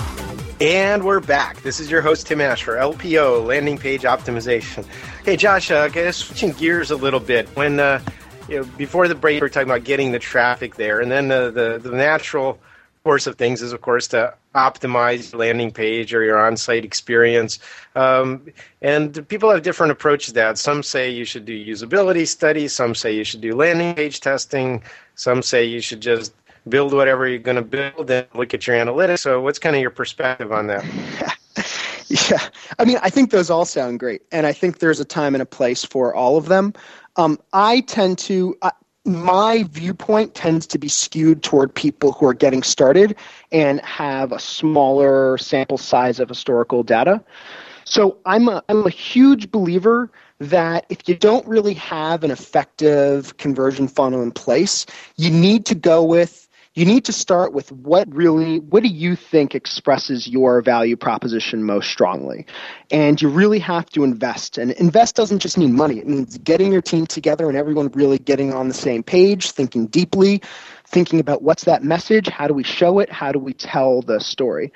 And 0.62 1.04
we're 1.04 1.20
back. 1.20 1.62
This 1.64 1.80
is 1.80 1.90
your 1.92 2.02
host, 2.02 2.28
Tim 2.28 2.40
Ash, 2.40 2.64
for 2.64 2.76
LPO, 2.76 3.46
Landing 3.46 3.78
Page 3.78 4.04
Optimization. 4.04 4.86
Hey, 5.24 5.38
Josh, 5.38 5.70
uh, 5.70 6.12
switching 6.12 6.52
gears 6.54 6.90
a 6.90 6.96
little 6.96 7.20
bit. 7.20 7.48
When 7.50 7.80
uh, 7.80 8.02
you 8.50 8.58
know, 8.58 8.64
before 8.76 9.08
the 9.08 9.14
break, 9.14 9.36
we 9.36 9.42
were 9.42 9.50
talking 9.50 9.70
about 9.70 9.84
getting 9.84 10.12
the 10.12 10.18
traffic 10.18 10.76
there, 10.76 11.00
and 11.00 11.12
then 11.12 11.28
the, 11.28 11.52
the, 11.52 11.90
the 11.90 11.96
natural 11.96 12.60
course 13.04 13.28
of 13.28 13.36
things 13.36 13.62
is, 13.62 13.72
of 13.72 13.82
course, 13.82 14.08
to 14.10 14.34
optimize 14.56 15.32
your 15.32 15.40
landing 15.40 15.70
page 15.70 16.12
or 16.16 16.24
your 16.24 16.44
on-site 16.44 16.84
experience. 16.84 17.60
Um, 17.96 18.48
and 18.82 19.28
people 19.28 19.52
have 19.52 19.62
different 19.62 19.92
approaches 19.92 20.30
to 20.30 20.34
that. 20.34 20.58
Some 20.58 20.82
say 20.82 21.12
you 21.12 21.24
should 21.24 21.46
do 21.46 21.66
usability 21.66 22.28
studies. 22.28 22.74
Some 22.74 22.96
say 22.96 23.16
you 23.16 23.24
should 23.24 23.42
do 23.42 23.54
landing 23.54 23.94
page 23.94 24.22
testing. 24.22 24.82
Some 25.14 25.44
say 25.44 25.66
you 25.66 25.82
should 25.82 26.02
just 26.02 26.34
build 26.68 26.94
whatever 26.94 27.28
you're 27.28 27.38
going 27.38 27.58
to 27.58 27.62
build 27.62 28.10
and 28.10 28.26
look 28.34 28.56
at 28.56 28.66
your 28.66 28.76
analytics. 28.76 29.20
So, 29.20 29.40
what's 29.40 29.60
kind 29.60 29.76
of 29.76 29.84
your 29.84 29.92
perspective 29.92 30.52
on 30.52 30.66
that? 30.66 31.38
yeah, 32.30 32.50
I 32.80 32.86
mean, 32.86 32.98
I 33.02 33.10
think 33.10 33.32
those 33.32 33.50
all 33.50 33.66
sound 33.66 34.00
great, 34.00 34.22
and 34.32 34.46
I 34.46 34.54
think 34.54 34.80
there's 34.80 35.00
a 35.00 35.06
time 35.06 35.36
and 35.36 35.42
a 35.42 35.46
place 35.46 35.84
for 35.84 36.14
all 36.14 36.38
of 36.38 36.48
them. 36.48 36.74
Um, 37.16 37.40
I 37.54 37.82
tend 37.82 38.18
to. 38.20 38.58
Uh, 38.62 38.72
my 39.04 39.64
viewpoint 39.72 40.36
tends 40.36 40.68
to 40.68 40.78
be 40.78 40.88
skewed 40.88 41.42
toward 41.42 41.74
people 41.74 42.12
who 42.12 42.28
are 42.28 42.36
getting 42.36 42.62
started 42.62 43.16
and 43.52 43.82
have 43.82 44.32
a 44.32 44.38
smaller 44.38 45.40
sample 45.40 45.80
size 45.80 46.20
of 46.20 46.30
historical 46.30 46.84
data. 46.84 47.24
So 47.84 48.20
I'm 48.28 48.48
a, 48.48 48.64
I'm 48.70 48.86
a 48.86 48.92
huge 48.92 49.50
believer 49.50 50.12
that 50.38 50.86
if 50.90 51.10
you 51.10 51.16
don't 51.16 51.48
really 51.48 51.74
have 51.74 52.24
an 52.24 52.30
effective 52.30 53.38
conversion 53.38 53.88
funnel 53.88 54.22
in 54.22 54.32
place, 54.32 54.86
you 55.18 55.32
need 55.32 55.66
to 55.66 55.76
go 55.76 56.04
with 56.04 56.48
you 56.74 56.86
need 56.86 57.06
to 57.06 57.14
start 57.14 57.52
with 57.52 57.72
what 57.72 58.14
really 58.14 58.60
what 58.60 58.82
do 58.82 58.90
you 58.90 59.16
think 59.16 59.56
expresses 59.56 60.28
your 60.28 60.62
value 60.62 60.96
proposition 60.96 61.64
most 61.64 61.90
strongly? 61.90 62.46
And 62.90 63.22
you 63.22 63.28
really 63.28 63.60
have 63.60 63.90
to 63.92 64.04
invest. 64.04 64.58
And 64.58 64.72
invest 64.72 65.16
doesn't 65.16 65.40
just 65.40 65.58
mean 65.58 65.76
money. 65.76 66.00
It 66.00 66.08
means 66.08 66.38
getting 66.38 66.72
your 66.72 66.82
team 66.82 67.06
together 67.08 67.50
and 67.50 67.58
everyone 67.58 67.90
really 67.90 68.20
getting 68.20 68.54
on 68.54 68.70
the 68.70 68.74
same 68.74 69.04
page 69.04 69.52
thinking 69.52 69.88
deeply 69.88 70.42
thinking 70.86 71.20
about 71.20 71.42
what's 71.42 71.66
that 71.66 71.84
message 71.84 72.28
how 72.28 72.48
do 72.48 72.54
we 72.54 72.64
show 72.64 73.00
it 73.00 73.10
how 73.10 73.32
do 73.32 73.40
we 73.40 73.54
tell 73.54 74.02
the 74.02 74.20
story? 74.20 74.72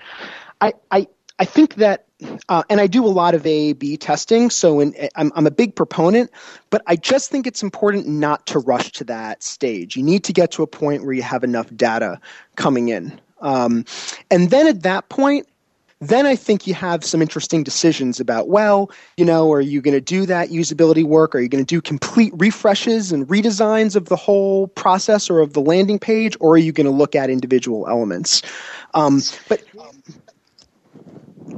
I 0.59 0.73
i, 0.91 1.07
I 1.39 1.45
think 1.45 1.75
that 1.75 2.04
uh, 2.50 2.63
and 2.69 2.79
I 2.79 2.88
do 2.88 3.05
a 3.05 3.07
lot 3.07 3.36
of 3.36 3.45
A 3.45 3.74
B 3.74 3.98
testing, 3.98 4.50
so 4.50 4.79
in, 4.79 4.95
I'm, 5.15 5.31
I'm 5.36 5.48
a 5.48 5.51
big 5.51 5.75
proponent, 5.75 6.31
but 6.69 6.81
I 6.88 6.95
just 6.95 7.29
think 7.29 7.45
it's 7.45 7.63
important 7.63 8.07
not 8.07 8.45
to 8.48 8.60
rush 8.60 8.91
to 8.93 9.03
that 9.05 9.43
stage. 9.43 9.95
You 9.95 10.03
need 10.03 10.24
to 10.24 10.34
get 10.34 10.51
to 10.51 10.63
a 10.63 10.67
point 10.67 11.03
where 11.03 11.13
you 11.13 11.24
have 11.24 11.43
enough 11.43 11.67
data 11.75 12.19
coming 12.55 12.89
in. 12.89 13.19
Um, 13.41 13.86
and 14.31 14.50
then 14.50 14.67
at 14.67 14.84
that 14.84 15.10
point, 15.10 15.48
then 16.01 16.25
I 16.25 16.36
think 16.36 16.67
you 16.67 16.74
have 16.74 17.05
some 17.05 17.22
interesting 17.22 17.63
decisions 17.63 18.19
about, 18.19 18.50
well, 18.50 18.91
you 19.15 19.24
know, 19.24 19.51
are 19.53 19.62
you 19.62 19.81
going 19.81 19.93
to 19.93 20.01
do 20.01 20.25
that 20.25 20.50
usability 20.50 21.05
work? 21.05 21.34
Are 21.34 21.39
you 21.39 21.48
going 21.48 21.63
to 21.63 21.75
do 21.75 21.81
complete 21.81 22.34
refreshes 22.36 23.13
and 23.13 23.25
redesigns 23.27 23.95
of 23.95 24.05
the 24.05 24.17
whole 24.17 24.67
process 24.67 25.29
or 25.29 25.39
of 25.39 25.53
the 25.53 25.62
landing 25.62 25.98
page? 25.98 26.36
Or 26.41 26.55
are 26.55 26.57
you 26.57 26.74
going 26.74 26.86
to 26.86 26.91
look 26.91 27.15
at 27.15 27.29
individual 27.29 27.88
elements? 27.88 28.41
Um, 28.93 29.22
but 29.48 29.63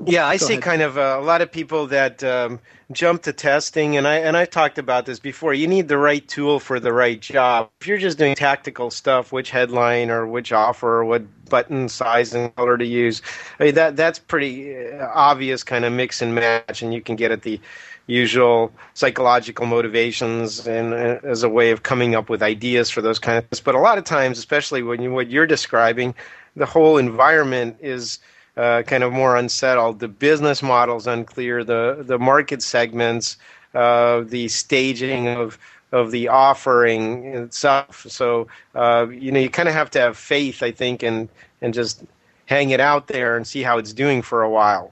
Yeah, 0.05 0.25
I 0.27 0.37
Go 0.37 0.47
see 0.47 0.53
ahead. 0.53 0.63
kind 0.63 0.81
of 0.81 0.97
uh, 0.97 1.17
a 1.19 1.23
lot 1.23 1.41
of 1.41 1.51
people 1.51 1.87
that 1.87 2.23
um, 2.23 2.59
jump 2.91 3.23
to 3.23 3.33
testing, 3.33 3.95
and 3.97 4.07
I 4.07 4.15
and 4.17 4.35
I've 4.35 4.49
talked 4.49 4.77
about 4.77 5.05
this 5.05 5.19
before. 5.19 5.53
You 5.53 5.67
need 5.67 5.87
the 5.87 5.97
right 5.97 6.27
tool 6.27 6.59
for 6.59 6.79
the 6.79 6.91
right 6.93 7.19
job. 7.21 7.69
If 7.81 7.87
you're 7.87 7.97
just 7.97 8.17
doing 8.17 8.35
tactical 8.35 8.91
stuff, 8.91 9.31
which 9.31 9.49
headline 9.51 10.09
or 10.09 10.27
which 10.27 10.51
offer 10.51 10.87
or 10.99 11.05
what 11.05 11.23
button 11.49 11.87
size 11.89 12.33
and 12.33 12.53
color 12.55 12.77
to 12.77 12.85
use, 12.85 13.21
I 13.59 13.65
mean, 13.65 13.75
that 13.75 13.95
that's 13.95 14.19
pretty 14.19 14.75
uh, 14.91 15.07
obvious 15.13 15.63
kind 15.63 15.85
of 15.85 15.93
mix 15.93 16.21
and 16.21 16.35
match, 16.35 16.81
and 16.81 16.93
you 16.93 17.01
can 17.01 17.15
get 17.15 17.31
at 17.31 17.43
the 17.43 17.61
usual 18.07 18.73
psychological 18.93 19.65
motivations 19.65 20.67
and 20.67 20.93
uh, 20.93 21.19
as 21.23 21.43
a 21.43 21.49
way 21.49 21.71
of 21.71 21.83
coming 21.83 22.15
up 22.15 22.29
with 22.29 22.41
ideas 22.43 22.89
for 22.89 23.01
those 23.01 23.19
kind 23.19 23.37
of 23.37 23.45
things. 23.47 23.61
But 23.61 23.75
a 23.75 23.79
lot 23.79 23.97
of 23.97 24.03
times, 24.03 24.37
especially 24.39 24.83
when 24.83 25.01
you 25.01 25.11
what 25.13 25.29
you're 25.29 25.47
describing, 25.47 26.15
the 26.55 26.65
whole 26.65 26.97
environment 26.97 27.77
is 27.81 28.19
uh, 28.57 28.81
kind 28.83 29.03
of 29.03 29.13
more 29.13 29.37
unsettled. 29.37 29.99
The 29.99 30.07
business 30.07 30.61
model's 30.63 31.07
unclear. 31.07 31.63
The 31.63 32.03
the 32.05 32.19
market 32.19 32.61
segments, 32.61 33.37
uh, 33.73 34.21
the 34.21 34.47
staging 34.47 35.27
of 35.27 35.57
of 35.91 36.11
the 36.11 36.27
offering 36.27 37.25
itself. 37.25 38.05
So 38.09 38.47
uh, 38.75 39.07
you 39.11 39.31
know 39.31 39.39
you 39.39 39.49
kind 39.49 39.69
of 39.69 39.75
have 39.75 39.91
to 39.91 39.99
have 39.99 40.17
faith, 40.17 40.63
I 40.63 40.71
think, 40.71 41.03
and 41.03 41.29
and 41.61 41.73
just 41.73 42.03
hang 42.47 42.71
it 42.71 42.79
out 42.79 43.07
there 43.07 43.37
and 43.37 43.45
see 43.45 43.61
how 43.61 43.77
it's 43.77 43.93
doing 43.93 44.21
for 44.21 44.41
a 44.41 44.49
while. 44.49 44.91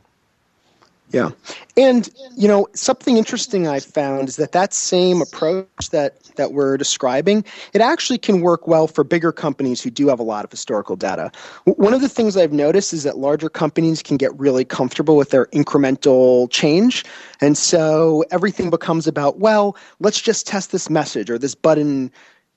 Yeah. 1.11 1.31
And, 1.77 2.09
you 2.35 2.47
know, 2.47 2.67
something 2.73 3.17
interesting 3.17 3.67
I 3.67 3.79
found 3.79 4.27
is 4.27 4.35
that 4.37 4.51
that 4.53 4.73
same 4.73 5.21
approach 5.21 5.91
that, 5.91 6.21
that 6.35 6.51
we're 6.51 6.77
describing, 6.77 7.45
it 7.73 7.81
actually 7.81 8.17
can 8.17 8.41
work 8.41 8.67
well 8.67 8.87
for 8.87 9.03
bigger 9.03 9.31
companies 9.31 9.81
who 9.81 9.89
do 9.89 10.07
have 10.09 10.19
a 10.19 10.23
lot 10.23 10.43
of 10.43 10.51
historical 10.51 10.95
data. 10.95 11.31
One 11.65 11.93
of 11.93 12.01
the 12.01 12.09
things 12.09 12.35
I've 12.35 12.51
noticed 12.51 12.91
is 12.91 13.03
that 13.03 13.17
larger 13.17 13.49
companies 13.49 14.01
can 14.01 14.17
get 14.17 14.37
really 14.37 14.65
comfortable 14.65 15.15
with 15.15 15.29
their 15.29 15.45
incremental 15.47 16.49
change. 16.49 17.05
And 17.39 17.57
so 17.57 18.25
everything 18.31 18.69
becomes 18.69 19.07
about, 19.07 19.39
well, 19.39 19.77
let's 19.99 20.19
just 20.19 20.47
test 20.47 20.71
this 20.71 20.89
message 20.89 21.29
or 21.29 21.37
this 21.37 21.55
button 21.55 22.11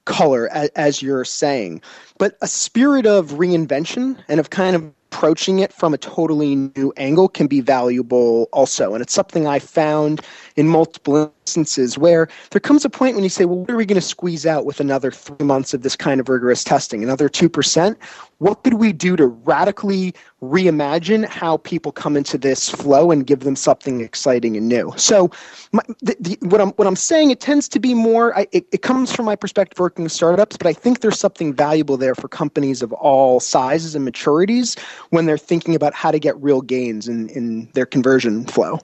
color, 0.07 0.49
as, 0.75 1.03
you're 1.03 1.25
saying. 1.25 1.83
But 2.17 2.39
a 2.41 2.49
spirit 2.49 3.05
of 3.05 3.33
reinvention 3.33 4.19
and 4.27 4.41
of 4.41 4.49
kind 4.49 4.75
of 4.75 4.91
approaching 5.11 5.59
it 5.59 5.73
from 5.73 5.95
a 5.95 5.99
totally 5.99 6.55
new 6.55 6.93
angle 6.97 7.29
can 7.29 7.47
be 7.47 7.61
valuable 7.61 8.49
also. 8.53 8.95
And 8.95 9.03
it's 9.03 9.15
something 9.15 9.47
I 9.47 9.59
found 9.59 10.21
in 10.59 10.67
multiple 10.67 11.33
instances 11.47 11.97
where 11.97 12.29
there 12.51 12.59
comes 12.59 12.85
a 12.85 12.91
point 12.91 13.15
when 13.15 13.23
you 13.23 13.31
say, 13.31 13.45
well, 13.45 13.61
what 13.61 13.71
are 13.71 13.77
we 13.77 13.87
going 13.87 13.95
to 13.95 14.01
squeeze 14.01 14.45
out 14.45 14.67
with 14.67 14.81
another 14.81 15.13
three 15.13 15.47
months 15.47 15.73
of 15.73 15.83
this 15.83 15.95
kind 15.95 16.21
of 16.21 16.29
rigorous 16.29 16.65
testing? 16.65 17.05
Another 17.05 17.29
2%? 17.29 17.97
What 18.39 18.65
could 18.65 18.75
we 18.75 18.93
do 18.93 19.15
to 19.15 19.27
radically 19.27 20.15
reimagine 20.43 21.29
how 21.29 21.59
people 21.59 21.93
come 21.93 22.17
into 22.17 22.37
this 22.37 22.69
flow 22.69 23.13
and 23.13 23.25
give 23.25 23.41
them 23.41 23.55
something 23.55 24.01
exciting 24.01 24.57
and 24.57 24.69
new? 24.69 24.93
So, 24.97 25.31
my, 25.71 25.83
the, 26.01 26.17
the, 26.19 26.39
what, 26.49 26.61
I'm, 26.61 26.71
what 26.71 26.89
I'm 26.89 26.97
saying, 26.97 27.31
it 27.31 27.39
tends 27.39 27.69
to 27.69 27.79
be 27.79 27.95
more, 27.95 28.37
I, 28.37 28.49
it, 28.51 28.67
it 28.73 28.83
comes 28.83 29.15
from 29.15 29.27
my 29.27 29.37
perspective 29.37 29.79
working 29.79 30.03
with 30.03 30.13
startups, 30.13 30.57
but 30.57 30.67
I 30.67 30.73
think 30.73 31.03
there's 31.03 31.21
something 31.21 31.55
valuable 31.55 31.97
there 31.97 32.17
for 32.17 32.27
companies 32.27 32.83
of 32.83 32.93
all 32.95 33.39
sizes 33.39 33.95
and 33.95 34.07
maturities 34.07 34.77
when 35.11 35.27
they're 35.27 35.39
thinking 35.39 35.77
about 35.77 35.95
how 35.95 36.11
to 36.11 36.19
get 36.19 36.37
real 36.43 36.63
gains 36.63 37.07
in, 37.07 37.29
in 37.29 37.71
their 37.75 37.87
conversion 37.87 38.45
flow. 38.45 38.81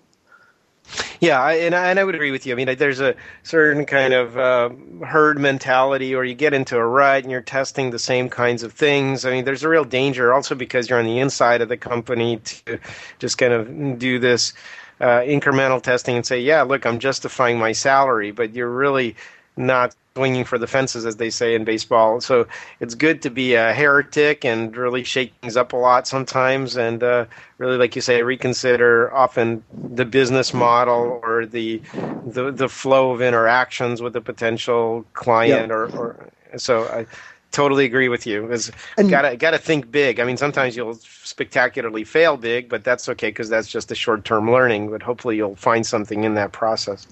Yeah, 1.20 1.48
and 1.48 1.74
I, 1.74 1.90
and 1.90 1.98
I 1.98 2.04
would 2.04 2.14
agree 2.14 2.30
with 2.30 2.46
you. 2.46 2.52
I 2.52 2.56
mean, 2.56 2.76
there's 2.76 3.00
a 3.00 3.14
certain 3.42 3.84
kind 3.86 4.12
of 4.12 4.36
uh, 4.36 4.70
herd 5.04 5.38
mentality, 5.38 6.14
or 6.14 6.24
you 6.24 6.34
get 6.34 6.52
into 6.54 6.76
a 6.76 6.86
rut 6.86 7.22
and 7.22 7.32
you're 7.32 7.40
testing 7.40 7.90
the 7.90 7.98
same 7.98 8.28
kinds 8.28 8.62
of 8.62 8.72
things. 8.72 9.24
I 9.24 9.30
mean, 9.30 9.44
there's 9.44 9.64
a 9.64 9.68
real 9.68 9.84
danger 9.84 10.32
also 10.32 10.54
because 10.54 10.88
you're 10.88 10.98
on 10.98 11.06
the 11.06 11.18
inside 11.18 11.60
of 11.62 11.68
the 11.68 11.76
company 11.76 12.38
to 12.38 12.78
just 13.18 13.38
kind 13.38 13.52
of 13.52 13.98
do 13.98 14.18
this 14.18 14.52
uh, 15.00 15.20
incremental 15.20 15.82
testing 15.82 16.16
and 16.16 16.24
say, 16.26 16.40
yeah, 16.40 16.62
look, 16.62 16.86
I'm 16.86 16.98
justifying 16.98 17.58
my 17.58 17.72
salary, 17.72 18.30
but 18.30 18.54
you're 18.54 18.70
really 18.70 19.16
not 19.56 19.94
swinging 20.16 20.44
for 20.44 20.58
the 20.58 20.66
fences, 20.66 21.04
as 21.06 21.16
they 21.16 21.30
say 21.30 21.54
in 21.54 21.64
baseball. 21.64 22.20
So 22.20 22.46
it's 22.80 22.94
good 22.94 23.22
to 23.22 23.30
be 23.30 23.54
a 23.54 23.72
heretic 23.72 24.44
and 24.44 24.76
really 24.76 25.02
shake 25.04 25.32
things 25.42 25.56
up 25.56 25.72
a 25.72 25.76
lot 25.76 26.06
sometimes, 26.06 26.76
and 26.76 27.02
uh, 27.02 27.26
really, 27.58 27.76
like 27.76 27.96
you 27.96 28.02
say, 28.02 28.22
reconsider 28.22 29.12
often 29.12 29.64
the 29.72 30.04
business 30.04 30.54
model 30.54 31.20
or 31.22 31.46
the 31.46 31.80
the, 32.26 32.50
the 32.52 32.68
flow 32.68 33.10
of 33.12 33.22
interactions 33.22 34.00
with 34.02 34.14
a 34.16 34.20
potential 34.20 35.04
client, 35.14 35.68
Yeah. 35.68 35.74
or, 35.74 35.86
or 35.96 36.30
so. 36.56 36.84
I 36.84 37.06
totally 37.50 37.84
agree 37.84 38.08
with 38.08 38.26
you. 38.26 38.50
Is 38.50 38.70
gotta 38.96 39.36
gotta 39.36 39.58
think 39.58 39.90
big. 39.90 40.20
I 40.20 40.24
mean, 40.24 40.36
sometimes 40.36 40.76
you'll 40.76 40.94
spectacularly 40.94 42.04
fail 42.04 42.36
big, 42.36 42.68
but 42.68 42.84
that's 42.84 43.08
okay 43.08 43.28
because 43.28 43.48
that's 43.48 43.68
just 43.68 43.90
a 43.90 43.94
short 43.94 44.24
term 44.24 44.50
learning. 44.50 44.90
But 44.90 45.02
hopefully, 45.02 45.36
you'll 45.36 45.56
find 45.56 45.84
something 45.86 46.24
in 46.24 46.34
that 46.34 46.52
process. 46.52 47.06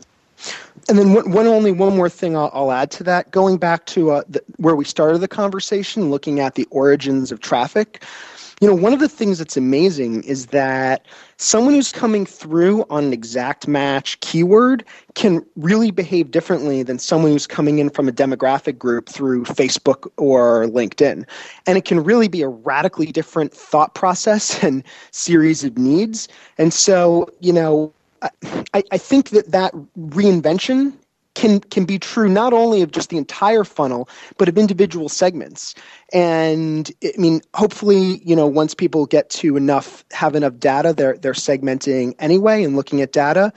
And 0.88 0.98
then 0.98 1.12
one, 1.12 1.30
one 1.30 1.46
only 1.46 1.72
one 1.72 1.96
more 1.96 2.08
thing 2.08 2.36
I'll, 2.36 2.50
I'll 2.52 2.72
add 2.72 2.90
to 2.92 3.04
that. 3.04 3.30
Going 3.30 3.56
back 3.56 3.86
to 3.86 4.10
uh, 4.10 4.22
the, 4.28 4.42
where 4.56 4.76
we 4.76 4.84
started 4.84 5.18
the 5.18 5.28
conversation, 5.28 6.10
looking 6.10 6.40
at 6.40 6.54
the 6.54 6.66
origins 6.70 7.30
of 7.30 7.40
traffic. 7.40 8.04
You 8.60 8.68
know, 8.68 8.74
one 8.76 8.92
of 8.92 9.00
the 9.00 9.08
things 9.08 9.38
that's 9.38 9.56
amazing 9.56 10.22
is 10.22 10.46
that 10.46 11.04
someone 11.36 11.74
who's 11.74 11.90
coming 11.90 12.24
through 12.24 12.84
on 12.90 13.02
an 13.02 13.12
exact 13.12 13.66
match 13.66 14.20
keyword 14.20 14.84
can 15.14 15.44
really 15.56 15.90
behave 15.90 16.30
differently 16.30 16.84
than 16.84 17.00
someone 17.00 17.32
who's 17.32 17.48
coming 17.48 17.80
in 17.80 17.90
from 17.90 18.08
a 18.08 18.12
demographic 18.12 18.78
group 18.78 19.08
through 19.08 19.42
Facebook 19.46 20.08
or 20.16 20.66
LinkedIn. 20.66 21.26
And 21.66 21.76
it 21.76 21.84
can 21.84 22.04
really 22.04 22.28
be 22.28 22.42
a 22.42 22.48
radically 22.48 23.06
different 23.06 23.52
thought 23.52 23.94
process 23.96 24.62
and 24.62 24.84
series 25.10 25.64
of 25.64 25.76
needs. 25.76 26.28
And 26.56 26.72
so, 26.72 27.28
you 27.40 27.52
know, 27.52 27.92
I, 28.74 28.82
I 28.90 28.98
think 28.98 29.30
that 29.30 29.50
that 29.50 29.74
reinvention 29.98 30.94
can 31.34 31.60
can 31.60 31.84
be 31.84 31.98
true 31.98 32.28
not 32.28 32.52
only 32.52 32.82
of 32.82 32.90
just 32.90 33.08
the 33.08 33.16
entire 33.16 33.64
funnel 33.64 34.08
but 34.36 34.48
of 34.48 34.58
individual 34.58 35.08
segments. 35.08 35.74
And 36.12 36.90
i 37.02 37.12
mean 37.16 37.40
hopefully 37.54 38.20
you 38.24 38.36
know 38.36 38.46
once 38.46 38.74
people 38.74 39.06
get 39.06 39.30
to 39.30 39.56
enough 39.56 40.04
have 40.12 40.34
enough 40.34 40.58
data 40.58 40.92
they're 40.92 41.16
they're 41.16 41.32
segmenting 41.32 42.14
anyway 42.18 42.62
and 42.62 42.76
looking 42.76 43.00
at 43.00 43.12
data. 43.12 43.52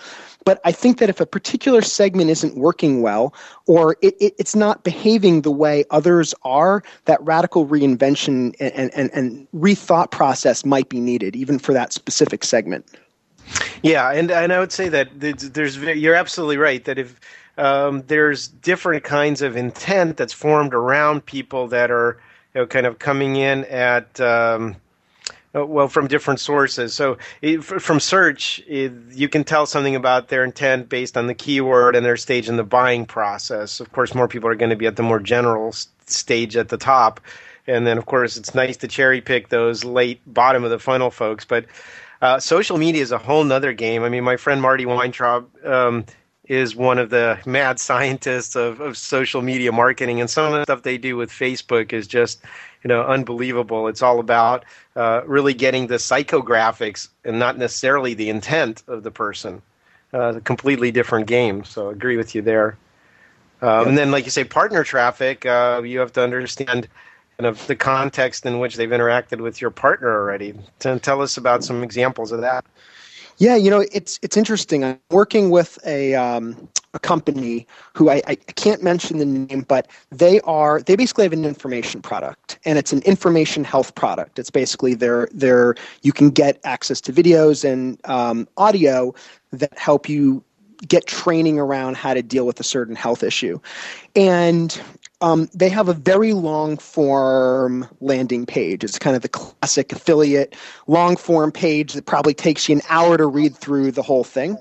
But 0.45 0.62
i 0.63 0.71
think 0.71 0.99
that 0.99 1.10
if 1.10 1.19
a 1.19 1.25
particular 1.25 1.82
segment 1.82 2.30
isn't 2.30 2.56
working 2.56 3.01
well 3.01 3.34
or 3.67 3.97
it, 4.01 4.15
it, 4.21 4.36
it's 4.38 4.56
not 4.56 4.84
behaving 4.84 5.41
the 5.41 5.51
way 5.51 5.84
others 5.91 6.34
are 6.43 6.82
that 7.06 7.21
radical 7.23 7.67
reinvention 7.67 8.56
and, 8.60 8.93
and, 8.95 9.12
and 9.12 9.47
rethought 9.54 10.12
process 10.12 10.63
might 10.63 10.88
be 10.88 11.01
needed 11.01 11.36
even 11.36 11.60
for 11.60 11.73
that 11.73 11.91
specific 11.91 12.45
segment 12.45 12.86
Yeah, 13.84 14.12
and 14.12 14.32
and 14.32 14.52
I 14.52 14.60
would 14.60 14.72
say 14.72 14.90
that 14.90 15.10
there's, 15.14 15.78
you're 15.78 16.16
absolutely 16.16 16.58
right 16.58 16.84
that 16.86 16.98
if 16.98 17.20
um, 17.58 18.04
there's 18.08 18.48
different 18.48 19.04
kinds 19.04 19.42
of 19.42 19.56
intent 19.56 20.18
that's 20.18 20.34
formed 20.34 20.74
around 20.74 21.26
people 21.26 21.68
that 21.70 21.92
are 21.92 22.20
you 22.54 22.62
know 22.62 22.68
kind 22.68 22.86
of 22.86 23.00
coming 23.00 23.36
in 23.36 23.66
at 23.66 24.20
um, 24.20 24.76
uh, 25.56 25.66
well 25.66 25.88
from 25.88 26.08
different 26.08 26.40
sources. 26.40 26.94
So 26.94 27.18
it, 27.42 27.64
from 27.64 28.00
search, 28.00 28.62
it, 28.68 28.92
you 29.12 29.30
can 29.30 29.44
tell 29.44 29.66
something 29.66 29.96
about 29.96 30.28
their 30.28 30.44
intent 30.44 30.90
based 30.90 31.18
on 31.18 31.28
the 31.28 31.36
keyword 31.36 31.96
and 31.96 32.06
their 32.06 32.18
stage 32.18 32.50
in 32.50 32.58
the 32.58 32.64
buying 32.64 33.06
process. 33.06 33.80
Of 33.80 33.92
course, 33.92 34.14
more 34.14 34.28
people 34.28 34.50
are 34.50 34.56
going 34.56 34.72
to 34.72 34.76
be 34.76 34.88
at 34.88 34.96
the 34.96 35.04
more 35.04 35.20
general 35.20 35.74
stage 36.08 36.58
at 36.58 36.70
the 36.70 36.78
top. 36.78 37.22
And 37.68 37.88
then, 37.88 37.98
of 37.98 38.06
course, 38.06 38.38
it's 38.38 38.54
nice 38.54 38.78
to 38.78 38.88
cherry 38.88 39.22
pick 39.22 39.50
those 39.50 39.84
late 39.84 40.22
bottom 40.28 40.64
of 40.64 40.70
the 40.70 40.78
funnel 40.78 41.10
folks. 41.10 41.46
But 41.46 41.66
uh, 42.26 42.40
social 42.40 42.78
media 42.80 43.04
is 43.04 43.12
a 43.12 43.20
whole 43.20 43.44
nother 43.44 43.72
game. 43.72 44.04
I 44.04 44.10
mean, 44.10 44.24
my 44.24 44.38
friend 44.38 44.60
Marty 44.60 44.86
Weintraub 44.86 45.48
um, 45.64 46.06
is 46.46 46.76
one 46.76 46.98
of 46.98 47.12
the 47.12 47.38
mad 47.46 47.80
scientists 47.80 48.56
of, 48.56 48.82
of 48.82 48.98
social 48.98 49.44
media 49.44 49.72
marketing, 49.72 50.22
and 50.22 50.30
some 50.30 50.46
of 50.46 50.54
the 50.54 50.64
stuff 50.64 50.82
they 50.82 50.98
do 50.98 51.16
with 51.18 51.30
Facebook 51.30 51.94
is 51.94 52.08
just, 52.08 52.42
you 52.84 52.88
know, 52.88 53.04
unbelievable. 53.04 53.88
It's 53.88 54.02
all 54.02 54.20
about 54.20 54.66
uh, 54.96 55.22
really 55.26 55.54
getting 55.54 55.86
the 55.88 55.96
psychographics 55.96 57.10
and 57.24 57.38
not 57.38 57.60
necessarily 57.60 58.16
the 58.16 58.30
intent 58.30 58.84
of 58.88 59.04
the 59.04 59.12
person. 59.12 59.62
Uh, 60.12 60.36
a 60.36 60.42
completely 60.42 60.92
different 60.92 61.28
game. 61.28 61.64
So, 61.64 61.90
agree 61.90 62.18
with 62.18 62.34
you 62.34 62.42
there. 62.42 62.78
Um, 63.62 63.90
And 63.90 63.98
then, 63.98 64.12
like 64.12 64.26
you 64.26 64.32
say, 64.32 64.46
partner 64.46 64.84
traffic, 64.84 65.46
uh, 65.46 65.82
you 65.86 66.00
have 66.00 66.14
to 66.14 66.24
understand 66.24 66.88
kind 67.38 67.48
of 67.48 67.65
the 67.67 67.76
context 67.76 68.45
in 68.45 68.60
which 68.60 68.76
they've 68.76 68.89
interacted 68.89 69.41
with 69.41 69.62
your 69.62 69.71
partner 69.71 70.12
already. 70.12 70.54
To 70.80 71.00
tell 71.00 71.21
us 71.21 71.38
about 71.38 71.63
some 71.63 71.84
examples 71.84 72.32
of 72.32 72.41
that. 72.41 72.65
Yeah, 73.38 73.56
you 73.56 73.69
know, 73.69 73.86
it's 73.91 74.19
it's 74.21 74.38
interesting. 74.38 74.84
I'm 74.84 75.00
working 75.10 75.50
with 75.50 75.78
a 75.86 76.15
um, 76.15 76.69
a 76.93 77.00
company 77.00 77.67
who 77.93 78.10
I, 78.10 78.21
I 78.26 78.36
can't 78.36 78.82
mention 78.82 79.17
the 79.17 79.26
name, 79.26 79.65
but 79.67 79.89
they 80.10 80.39
are 80.41 80.82
they 80.82 80.95
basically 80.95 81.26
have 81.26 81.34
an 81.34 81.43
information 81.43 82.02
product, 82.02 82.58
and 82.63 82.80
it's 82.80 82.93
an 82.93 83.02
information 83.02 83.65
health 83.65 83.93
product. 83.95 84.39
It's 84.39 84.50
basically 84.50 84.93
their 84.93 85.28
their 85.34 85.76
you 86.02 86.13
can 86.13 86.30
get 86.30 86.62
access 86.63 87.02
to 87.02 87.12
videos 87.12 87.69
and 87.69 88.00
um, 88.06 88.48
audio 88.56 89.13
that 89.52 89.78
help 89.78 90.08
you 90.08 90.41
get 90.88 91.06
training 91.06 91.60
around 91.60 91.98
how 91.98 92.13
to 92.13 92.24
deal 92.24 92.45
with 92.45 92.60
a 92.62 92.63
certain 92.63 92.95
health 92.95 93.21
issue, 93.21 93.60
and 94.15 94.82
um, 95.21 95.49
they 95.54 95.69
have 95.69 95.88
a 95.88 95.93
very 95.93 96.34
long 96.34 96.78
form 96.78 97.88
landing 98.01 98.45
page. 98.45 98.84
It's 98.84 98.99
kind 98.99 99.15
of 99.15 99.21
the 99.21 99.30
classic 99.30 99.91
affiliate 99.91 100.56
long 100.88 101.15
form 101.15 101.51
page 101.51 101.93
that 101.93 102.06
probably 102.06 102.34
takes 102.34 102.67
you 102.67 102.75
an 102.75 102.82
hour 102.89 103.17
to 103.17 103.25
read 103.25 103.56
through 103.56 103.91
the 103.91 104.01
whole 104.01 104.23
thing. 104.23 104.58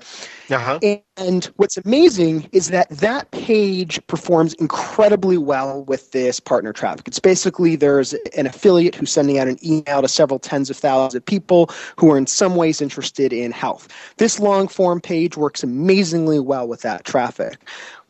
Uh-huh. 0.49 0.79
And 1.17 1.45
what's 1.55 1.77
amazing 1.77 2.47
is 2.51 2.69
that 2.69 2.89
that 2.89 3.31
page 3.31 4.05
performs 4.07 4.53
incredibly 4.55 5.37
well 5.37 5.83
with 5.85 6.11
this 6.11 6.39
partner 6.39 6.71
traffic. 6.71 7.07
It's 7.07 7.19
basically 7.19 7.75
there's 7.75 8.13
an 8.37 8.45
affiliate 8.45 8.95
who's 8.95 9.11
sending 9.11 9.39
out 9.39 9.47
an 9.47 9.57
email 9.65 10.01
to 10.01 10.07
several 10.07 10.39
tens 10.39 10.69
of 10.69 10.77
thousands 10.77 11.15
of 11.15 11.25
people 11.25 11.71
who 11.97 12.11
are 12.11 12.17
in 12.17 12.27
some 12.27 12.55
ways 12.55 12.81
interested 12.81 13.33
in 13.33 13.51
health. 13.51 13.87
This 14.17 14.39
long 14.39 14.67
form 14.67 15.01
page 15.01 15.35
works 15.35 15.63
amazingly 15.63 16.39
well 16.39 16.67
with 16.67 16.81
that 16.81 17.05
traffic. 17.05 17.57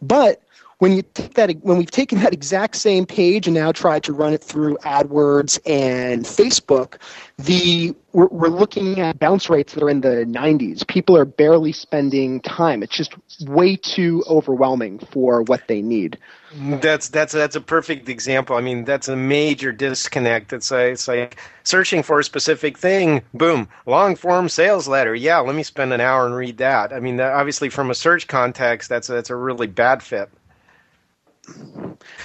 But 0.02 0.42
when 0.80 0.92
you 0.92 1.04
take 1.14 1.36
that 1.36 1.52
when 1.62 1.78
we've 1.78 1.92
taken 1.92 2.20
that 2.20 2.34
exact 2.34 2.76
same 2.76 3.06
page 3.06 3.48
and 3.48 3.56
now 3.56 3.72
tried 3.72 4.04
to 4.04 4.14
run 4.14 4.34
it 4.34 4.44
through 4.44 4.78
AdWords 4.78 5.58
and 5.66 6.26
Facebook, 6.26 6.98
the 7.38 7.96
we're, 8.12 8.28
we're 8.28 8.50
looking 8.50 9.00
at 9.00 9.20
bounce 9.20 9.50
rates 9.50 9.74
that 9.74 9.84
are 9.84 9.90
in 9.90 10.02
the 10.02 10.26
90s. 10.26 10.86
People 10.88 11.18
are 11.18 11.26
barely 11.26 11.72
spending 11.72 12.42
time. 12.42 12.84
It's 12.84 12.96
just 12.96 13.16
way 13.48 13.76
too 13.78 14.24
overwhelming 14.28 15.00
for 15.00 15.42
what 15.44 15.68
they 15.68 15.82
need. 15.82 16.18
That's 16.58 17.10
that's 17.10 17.34
that's 17.34 17.56
a 17.56 17.62
perfect 17.62 18.08
example. 18.08 18.56
I 18.56 18.62
mean, 18.62 18.86
that's 18.86 19.08
a 19.08 19.16
major 19.16 19.72
disconnect. 19.72 20.54
It's 20.54 20.72
like, 20.72 20.92
it's 20.94 21.08
like 21.08 21.38
searching 21.64 22.04
for 22.04 22.20
a 22.20 22.24
specific 22.24 22.78
thing. 22.78 23.22
Boom, 23.34 23.68
long 23.86 24.16
form 24.16 24.48
sales 24.50 24.88
letter. 24.88 25.16
Yeah, 25.16 25.40
let 25.40 25.56
me 25.56 25.64
spend 25.64 25.92
an 25.92 26.02
hour 26.02 26.26
and 26.26 26.36
read 26.36 26.58
that. 26.58 26.94
I 26.94 27.00
mean, 27.00 27.20
obviously 27.20 27.70
from 27.70 27.92
a 27.92 27.96
search 27.96 28.28
context, 28.28 28.88
that's 28.90 29.08
that's 29.08 29.30
a 29.30 29.36
really 29.36 29.68
bad 29.68 30.02
fit. 30.02 30.30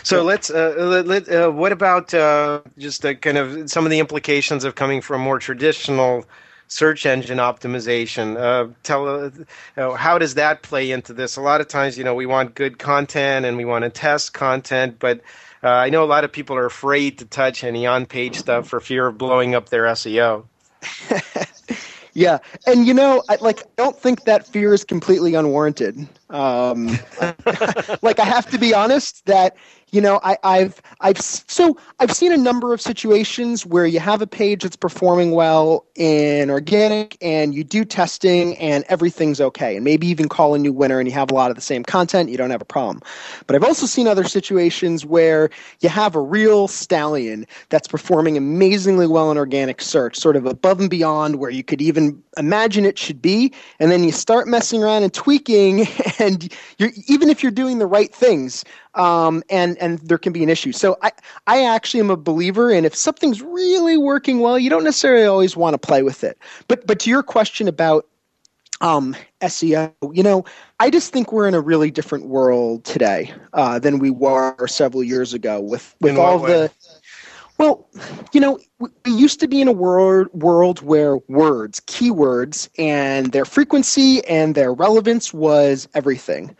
So 0.03 0.23
let's. 0.23 0.51
Uh, 0.51 1.03
let, 1.07 1.29
uh, 1.29 1.51
what 1.51 1.73
about 1.73 2.13
uh, 2.15 2.63
just 2.79 3.03
kind 3.21 3.39
of 3.39 3.71
some 3.71 3.85
of 3.85 3.91
the 3.91 3.99
implications 3.99 4.65
of 4.65 4.75
coming 4.75 5.01
from 5.01 5.21
more 5.21 5.39
traditional 5.39 6.25
search 6.69 7.05
engine 7.05 7.39
optimization? 7.39 8.37
Uh, 8.39 8.73
tell 8.83 9.31
uh, 9.77 9.93
how 9.95 10.19
does 10.19 10.35
that 10.35 10.63
play 10.63 10.91
into 10.91 11.13
this? 11.13 11.37
A 11.37 11.41
lot 11.41 11.61
of 11.61 11.69
times, 11.69 11.99
you 11.99 12.05
know, 12.05 12.15
we 12.15 12.27
want 12.27 12.55
good 12.55 12.79
content 12.79 13.45
and 13.45 13.57
we 13.57 13.65
want 13.65 13.85
to 13.85 13.91
test 13.91 14.33
content, 14.33 14.97
but 14.99 15.21
uh, 15.63 15.69
I 15.69 15.91
know 15.91 16.03
a 16.03 16.07
lot 16.07 16.25
of 16.25 16.33
people 16.33 16.57
are 16.57 16.67
afraid 16.67 17.19
to 17.19 17.27
touch 17.27 17.65
any 17.65 17.87
on-page 17.87 18.39
stuff 18.39 18.69
for 18.69 18.81
fear 18.81 19.09
of 19.09 19.19
blowing 19.19 19.55
up 19.55 19.69
their 19.69 19.85
SEO. 19.85 20.45
Yeah, 22.15 22.39
and 22.67 22.87
you 22.87 22.95
know, 22.95 23.23
I, 23.29 23.37
like, 23.41 23.63
I 23.63 23.71
don't 23.77 23.97
think 23.97 24.25
that 24.25 24.47
fear 24.47 24.75
is 24.75 24.85
completely 24.85 25.35
unwarranted. 25.35 26.09
Um, 26.29 26.89
like, 28.03 28.19
I 28.19 28.25
have 28.25 28.51
to 28.51 28.59
be 28.59 28.75
honest 28.75 29.25
that 29.27 29.57
you 29.93 30.01
know, 30.01 30.21
I, 30.23 30.39
I've 30.43 30.81
I've 31.01 31.21
so 31.21 31.77
I've 31.99 32.13
seen 32.13 32.33
a 32.33 32.37
number 32.37 32.73
of 32.73 32.81
situations 32.81 33.67
where 33.67 33.87
you 33.87 34.01
have 34.01 34.23
a 34.23 34.27
page 34.27 34.63
that's 34.63 34.77
performing 34.77 35.33
well 35.33 35.85
in 35.97 36.51
organic, 36.51 37.17
and 37.21 37.55
you 37.55 37.65
do 37.65 37.85
testing, 37.85 38.57
and 38.59 38.85
everything's 38.89 39.41
okay, 39.41 39.77
and 39.77 39.85
maybe 39.85 40.07
even 40.07 40.29
call 40.29 40.55
a 40.55 40.59
new 40.59 40.73
winner, 40.73 40.99
and 40.99 41.09
you 41.09 41.15
have 41.15 41.31
a 41.31 41.35
lot 41.35 41.51
of 41.51 41.57
the 41.57 41.63
same 41.63 41.83
content, 41.83 42.31
you 42.31 42.37
don't 42.37 42.51
have 42.51 42.63
a 42.63 42.67
problem. 42.67 43.03
But 43.47 43.57
I've 43.57 43.65
also 43.65 43.87
seen 43.87 44.07
other 44.07 44.25
situations 44.25 45.05
where 45.05 45.51
you 45.81 45.89
have 45.89 46.15
a 46.15 46.21
real 46.21 46.69
stallion 46.69 47.47
that's 47.69 47.89
performing 47.89 48.37
amazingly 48.37 49.07
well 49.07 49.31
in 49.31 49.39
organic 49.39 49.81
search, 49.81 50.19
sort 50.19 50.37
of 50.37 50.47
above 50.47 50.81
and 50.81 50.91
beyond 50.91 51.37
where 51.37 51.51
you 51.51 51.65
could 51.65 51.83
even 51.83 52.23
imagine 52.37 52.85
it 52.85 52.99
should 52.99 53.21
be, 53.21 53.53
and 53.81 53.91
then 53.91 54.05
you 54.05 54.13
start 54.13 54.47
messing 54.47 54.83
around 54.83 55.03
and 55.03 55.13
tweaking, 55.13 55.87
and 56.19 56.53
you're 56.79 56.91
even 57.09 57.29
if 57.29 57.43
you're 57.43 57.53
doing 57.53 57.79
the 57.79 57.87
right 57.87 58.15
things, 58.15 58.65
um, 58.95 59.43
and 59.51 59.79
and 59.79 59.99
there 60.01 60.19
can 60.19 60.33
be 60.33 60.43
an 60.43 60.49
issue. 60.49 60.73
So 60.73 60.97
I 61.03 61.13
I 61.47 61.65
actually 61.65 62.01
am 62.01 62.11
a 62.11 62.17
believer 62.17 62.71
in 62.71 62.85
if 62.85 62.95
something's 62.95 63.43
really 63.43 63.97
working 63.97 64.41
well, 64.41 64.59
you 64.59 64.71
don't 64.71 64.85
necessarily 64.85 65.27
always 65.27 65.57
want 65.57 65.75
to 65.75 65.79
play 65.79 66.03
with 66.03 66.25
it. 66.25 66.39
But 66.69 66.87
but 66.87 66.99
to 67.01 67.11
your 67.11 67.23
question 67.23 67.69
about 67.69 68.07
um, 68.81 69.15
SEO, 69.43 69.93
you 70.13 70.23
know, 70.23 70.45
I 70.79 70.91
just 70.91 71.13
think 71.13 71.33
we're 71.33 71.47
in 71.47 71.55
a 71.55 71.61
really 71.61 71.91
different 71.91 72.27
world 72.27 72.85
today 72.85 73.33
uh, 73.53 73.79
than 73.79 73.99
we 73.99 74.11
were 74.11 74.67
several 74.67 75.05
years 75.05 75.35
ago 75.35 75.61
with 75.61 75.95
with 76.01 76.17
all 76.17 76.39
the. 76.39 76.71
Well, 77.59 77.87
you 78.33 78.41
know, 78.41 78.59
we 78.79 79.13
used 79.13 79.39
to 79.41 79.47
be 79.47 79.61
in 79.61 79.69
a 79.69 79.73
world 79.73 80.29
world 80.33 80.81
where 80.81 81.19
words, 81.29 81.79
keywords, 81.81 82.71
and 82.79 83.33
their 83.33 83.45
frequency 83.45 84.25
and 84.27 84.55
their 84.55 84.73
relevance 84.73 85.35
was 85.35 85.87
everything. 85.93 86.57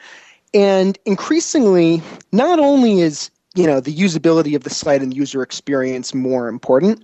And 0.53 0.99
increasingly, 1.05 2.03
not 2.33 2.59
only 2.59 3.01
is 3.01 3.31
you 3.57 3.67
know 3.67 3.81
the 3.81 3.95
usability 3.95 4.55
of 4.55 4.63
the 4.63 4.71
site 4.71 5.03
and 5.03 5.15
user 5.15 5.43
experience 5.43 6.15
more 6.15 6.47
important 6.47 7.03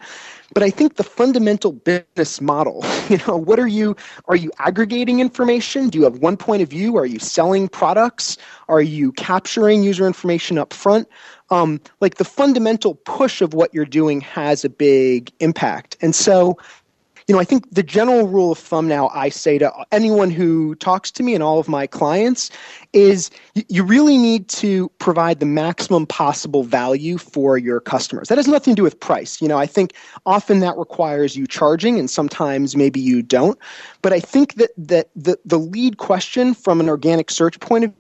but 0.54 0.62
i 0.62 0.70
think 0.70 0.94
the 0.94 1.02
fundamental 1.02 1.72
business 1.72 2.40
model 2.40 2.85
you 3.09 3.18
know 3.26 3.37
what 3.37 3.59
are 3.59 3.66
you 3.66 3.96
are 4.28 4.37
you 4.37 4.50
aggregating 4.59 5.20
information? 5.20 5.88
Do 5.88 5.98
you 5.98 6.04
have 6.04 6.18
one 6.18 6.37
point 6.37 6.62
of 6.62 6.68
view? 6.68 6.96
Are 6.96 7.06
you 7.06 7.18
selling 7.18 7.68
products? 7.68 8.37
Are 8.68 8.82
you 8.82 9.12
capturing 9.12 9.82
user 9.82 10.06
information 10.06 10.59
up 10.59 10.72
front? 10.72 11.09
Um, 11.50 11.80
like 12.00 12.16
the 12.16 12.24
fundamental 12.24 12.94
push 12.94 13.40
of 13.40 13.54
what 13.54 13.72
you're 13.72 13.85
doing 13.85 14.20
has 14.22 14.64
a 14.64 14.68
big 14.68 15.32
impact. 15.40 15.96
And 16.00 16.14
so 16.14 16.59
you 17.26 17.34
know, 17.34 17.40
I 17.40 17.44
think 17.44 17.68
the 17.74 17.82
general 17.82 18.28
rule 18.28 18.52
of 18.52 18.58
thumb 18.58 18.86
now 18.86 19.08
I 19.08 19.30
say 19.30 19.58
to 19.58 19.72
anyone 19.90 20.30
who 20.30 20.76
talks 20.76 21.10
to 21.12 21.24
me 21.24 21.34
and 21.34 21.42
all 21.42 21.58
of 21.58 21.68
my 21.68 21.86
clients 21.86 22.50
is 22.92 23.30
you 23.54 23.82
really 23.82 24.16
need 24.16 24.48
to 24.50 24.88
provide 24.98 25.40
the 25.40 25.46
maximum 25.46 26.06
possible 26.06 26.62
value 26.62 27.18
for 27.18 27.58
your 27.58 27.80
customers. 27.80 28.28
That 28.28 28.38
has 28.38 28.46
nothing 28.46 28.76
to 28.76 28.76
do 28.76 28.84
with 28.84 29.00
price. 29.00 29.42
You 29.42 29.48
know, 29.48 29.58
I 29.58 29.66
think 29.66 29.94
often 30.24 30.60
that 30.60 30.76
requires 30.76 31.36
you 31.36 31.48
charging 31.48 31.98
and 31.98 32.08
sometimes 32.08 32.76
maybe 32.76 33.00
you 33.00 33.22
don't. 33.22 33.58
But 34.02 34.12
I 34.12 34.20
think 34.20 34.54
that, 34.54 34.70
that 34.76 35.10
the, 35.16 35.36
the 35.44 35.58
lead 35.58 35.98
question 35.98 36.54
from 36.54 36.78
an 36.78 36.88
organic 36.88 37.32
search 37.32 37.58
point 37.58 37.84
of 37.84 37.92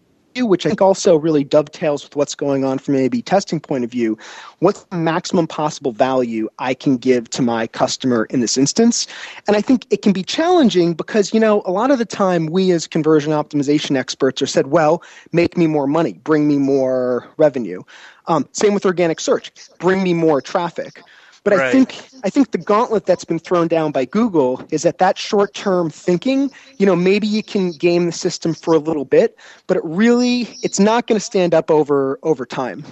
which 0.44 0.66
I 0.66 0.70
think 0.70 0.82
also 0.82 1.16
really 1.16 1.44
dovetails 1.44 2.02
with 2.02 2.16
what's 2.16 2.34
going 2.34 2.64
on 2.64 2.78
from 2.78 2.96
an 2.96 3.00
A/B 3.02 3.22
testing 3.22 3.60
point 3.60 3.84
of 3.84 3.90
view. 3.90 4.18
What's 4.58 4.82
the 4.84 4.96
maximum 4.96 5.46
possible 5.46 5.92
value 5.92 6.48
I 6.58 6.74
can 6.74 6.96
give 6.96 7.30
to 7.30 7.42
my 7.42 7.66
customer 7.68 8.24
in 8.26 8.40
this 8.40 8.58
instance? 8.58 9.06
And 9.46 9.56
I 9.56 9.60
think 9.60 9.86
it 9.90 10.02
can 10.02 10.12
be 10.12 10.22
challenging 10.22 10.94
because 10.94 11.32
you 11.32 11.40
know 11.40 11.62
a 11.64 11.70
lot 11.70 11.90
of 11.90 11.98
the 11.98 12.04
time 12.04 12.46
we 12.46 12.72
as 12.72 12.86
conversion 12.86 13.32
optimization 13.32 13.96
experts 13.96 14.42
are 14.42 14.46
said, 14.46 14.66
well, 14.66 15.02
make 15.32 15.56
me 15.56 15.66
more 15.66 15.86
money, 15.86 16.14
bring 16.14 16.48
me 16.48 16.58
more 16.58 17.28
revenue. 17.36 17.82
Um, 18.26 18.48
same 18.52 18.74
with 18.74 18.84
organic 18.84 19.20
search, 19.20 19.52
bring 19.78 20.02
me 20.02 20.12
more 20.12 20.42
traffic. 20.42 21.02
But 21.46 21.58
right. 21.58 21.68
I 21.68 21.70
think 21.70 21.96
I 22.24 22.28
think 22.28 22.50
the 22.50 22.58
gauntlet 22.58 23.06
that's 23.06 23.24
been 23.24 23.38
thrown 23.38 23.68
down 23.68 23.92
by 23.92 24.04
Google 24.04 24.66
is 24.72 24.82
that 24.82 24.98
that 24.98 25.16
short-term 25.16 25.90
thinking, 25.90 26.50
you 26.78 26.86
know, 26.86 26.96
maybe 26.96 27.28
you 27.28 27.44
can 27.44 27.70
game 27.70 28.06
the 28.06 28.10
system 28.10 28.52
for 28.52 28.74
a 28.74 28.78
little 28.78 29.04
bit, 29.04 29.38
but 29.68 29.76
it 29.76 29.84
really 29.84 30.48
it's 30.64 30.80
not 30.80 31.06
going 31.06 31.20
to 31.20 31.24
stand 31.24 31.54
up 31.54 31.70
over 31.70 32.18
over 32.24 32.44
time. 32.46 32.84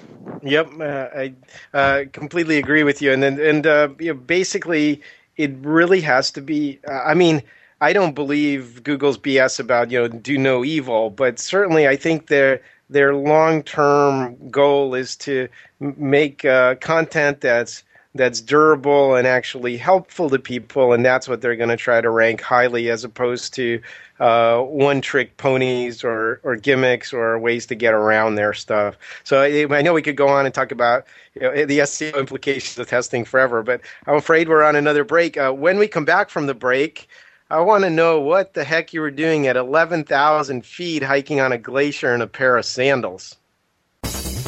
Yep, 0.44 0.70
uh, 0.78 0.84
I 0.84 1.34
uh, 1.72 2.04
completely 2.12 2.56
agree 2.56 2.84
with 2.84 3.02
you. 3.02 3.10
And 3.12 3.24
then 3.24 3.40
and 3.40 3.66
uh, 3.66 3.88
you 3.98 4.14
know, 4.14 4.20
basically, 4.20 5.02
it 5.36 5.50
really 5.62 6.00
has 6.02 6.30
to 6.30 6.40
be. 6.40 6.78
Uh, 6.88 7.00
I 7.04 7.14
mean. 7.14 7.42
I 7.80 7.92
don't 7.92 8.14
believe 8.14 8.82
Google's 8.82 9.18
BS 9.18 9.60
about 9.60 9.90
you 9.90 9.98
know 9.98 10.08
do 10.08 10.38
no 10.38 10.64
evil, 10.64 11.10
but 11.10 11.38
certainly 11.38 11.86
I 11.86 11.96
think 11.96 12.28
their 12.28 12.62
their 12.88 13.14
long 13.14 13.62
term 13.62 14.38
goal 14.48 14.94
is 14.94 15.16
to 15.16 15.48
make 15.80 16.44
uh, 16.46 16.76
content 16.76 17.42
that's 17.42 17.82
that's 18.14 18.40
durable 18.40 19.16
and 19.16 19.26
actually 19.26 19.76
helpful 19.76 20.30
to 20.30 20.38
people, 20.38 20.92
and 20.92 21.04
that's 21.04 21.28
what 21.28 21.40
they're 21.40 21.56
going 21.56 21.70
to 21.70 21.76
try 21.76 22.00
to 22.00 22.10
rank 22.10 22.40
highly, 22.40 22.88
as 22.88 23.02
opposed 23.02 23.54
to 23.54 23.80
uh, 24.20 24.60
one-trick 24.60 25.36
ponies 25.36 26.04
or 26.04 26.40
or 26.44 26.54
gimmicks 26.54 27.12
or 27.12 27.38
ways 27.38 27.66
to 27.66 27.74
get 27.74 27.92
around 27.92 28.36
their 28.36 28.52
stuff. 28.52 28.96
So 29.24 29.40
I, 29.40 29.66
I 29.76 29.82
know 29.82 29.92
we 29.92 30.02
could 30.02 30.16
go 30.16 30.28
on 30.28 30.46
and 30.46 30.54
talk 30.54 30.70
about 30.70 31.06
you 31.34 31.42
know, 31.42 31.66
the 31.66 31.80
SEO 31.80 32.16
implications 32.16 32.78
of 32.78 32.86
testing 32.86 33.24
forever, 33.24 33.62
but 33.62 33.80
I'm 34.06 34.16
afraid 34.16 34.48
we're 34.48 34.62
on 34.62 34.76
another 34.76 35.04
break. 35.04 35.36
Uh, 35.36 35.52
when 35.52 35.78
we 35.78 35.88
come 35.88 36.04
back 36.04 36.30
from 36.30 36.46
the 36.46 36.54
break. 36.54 37.08
I 37.50 37.60
want 37.60 37.84
to 37.84 37.90
know 37.90 38.20
what 38.20 38.54
the 38.54 38.64
heck 38.64 38.94
you 38.94 39.02
were 39.02 39.10
doing 39.10 39.46
at 39.46 39.54
11,000 39.54 40.64
feet 40.64 41.02
hiking 41.02 41.40
on 41.40 41.52
a 41.52 41.58
glacier 41.58 42.14
in 42.14 42.22
a 42.22 42.26
pair 42.26 42.56
of 42.56 42.64
sandals. 42.64 43.36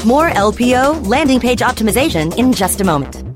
More 0.05 0.31
LPO 0.31 1.07
landing 1.07 1.38
page 1.38 1.61
optimization 1.61 2.37
in 2.37 2.55
just 2.55 2.81
a 2.81 2.85
moment. 2.85 3.36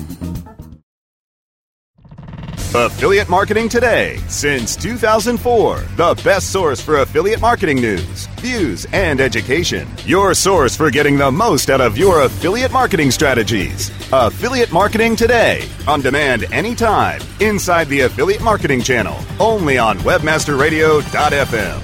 Affiliate 2.73 3.27
Marketing 3.27 3.67
Today. 3.67 4.15
Since 4.29 4.77
2004, 4.77 5.79
the 5.97 6.21
best 6.23 6.53
source 6.53 6.79
for 6.79 6.99
affiliate 6.99 7.41
marketing 7.41 7.81
news, 7.81 8.27
views, 8.37 8.87
and 8.93 9.19
education. 9.19 9.85
Your 10.05 10.33
source 10.33 10.77
for 10.77 10.89
getting 10.89 11.17
the 11.17 11.29
most 11.29 11.69
out 11.69 11.81
of 11.81 11.97
your 11.97 12.21
affiliate 12.21 12.71
marketing 12.71 13.11
strategies. 13.11 13.91
Affiliate 14.13 14.71
Marketing 14.71 15.17
Today. 15.17 15.67
On 15.85 15.99
demand 15.99 16.45
anytime. 16.53 17.19
Inside 17.41 17.89
the 17.89 18.01
Affiliate 18.01 18.41
Marketing 18.41 18.81
Channel. 18.81 19.17
Only 19.37 19.77
on 19.77 19.97
WebmasterRadio.fm. 19.99 21.81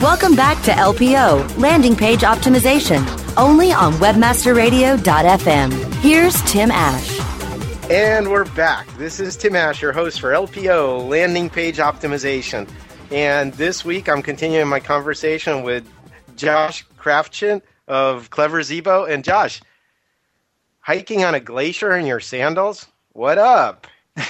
Welcome 0.00 0.34
back 0.34 0.62
to 0.62 0.70
LPO, 0.70 1.58
Landing 1.58 1.94
Page 1.94 2.20
Optimization, 2.20 3.04
only 3.36 3.70
on 3.70 3.92
WebmasterRadio.fm. 3.94 5.94
Here's 5.96 6.40
Tim 6.50 6.70
Ash. 6.70 7.19
And 7.90 8.30
we're 8.30 8.44
back. 8.52 8.86
This 8.98 9.18
is 9.18 9.36
Tim 9.36 9.56
Ash, 9.56 9.82
your 9.82 9.90
host 9.90 10.20
for 10.20 10.30
LPO, 10.30 11.08
Landing 11.08 11.50
Page 11.50 11.78
Optimization. 11.78 12.70
And 13.10 13.52
this 13.54 13.84
week 13.84 14.08
I'm 14.08 14.22
continuing 14.22 14.68
my 14.68 14.78
conversation 14.78 15.64
with 15.64 15.84
Josh 16.36 16.86
Krafchin 16.96 17.60
of 17.88 18.30
Clever 18.30 18.60
Zebo. 18.60 19.10
And 19.10 19.24
Josh, 19.24 19.60
hiking 20.78 21.24
on 21.24 21.34
a 21.34 21.40
glacier 21.40 21.96
in 21.96 22.06
your 22.06 22.20
sandals? 22.20 22.86
What 23.12 23.38
up? 23.38 23.88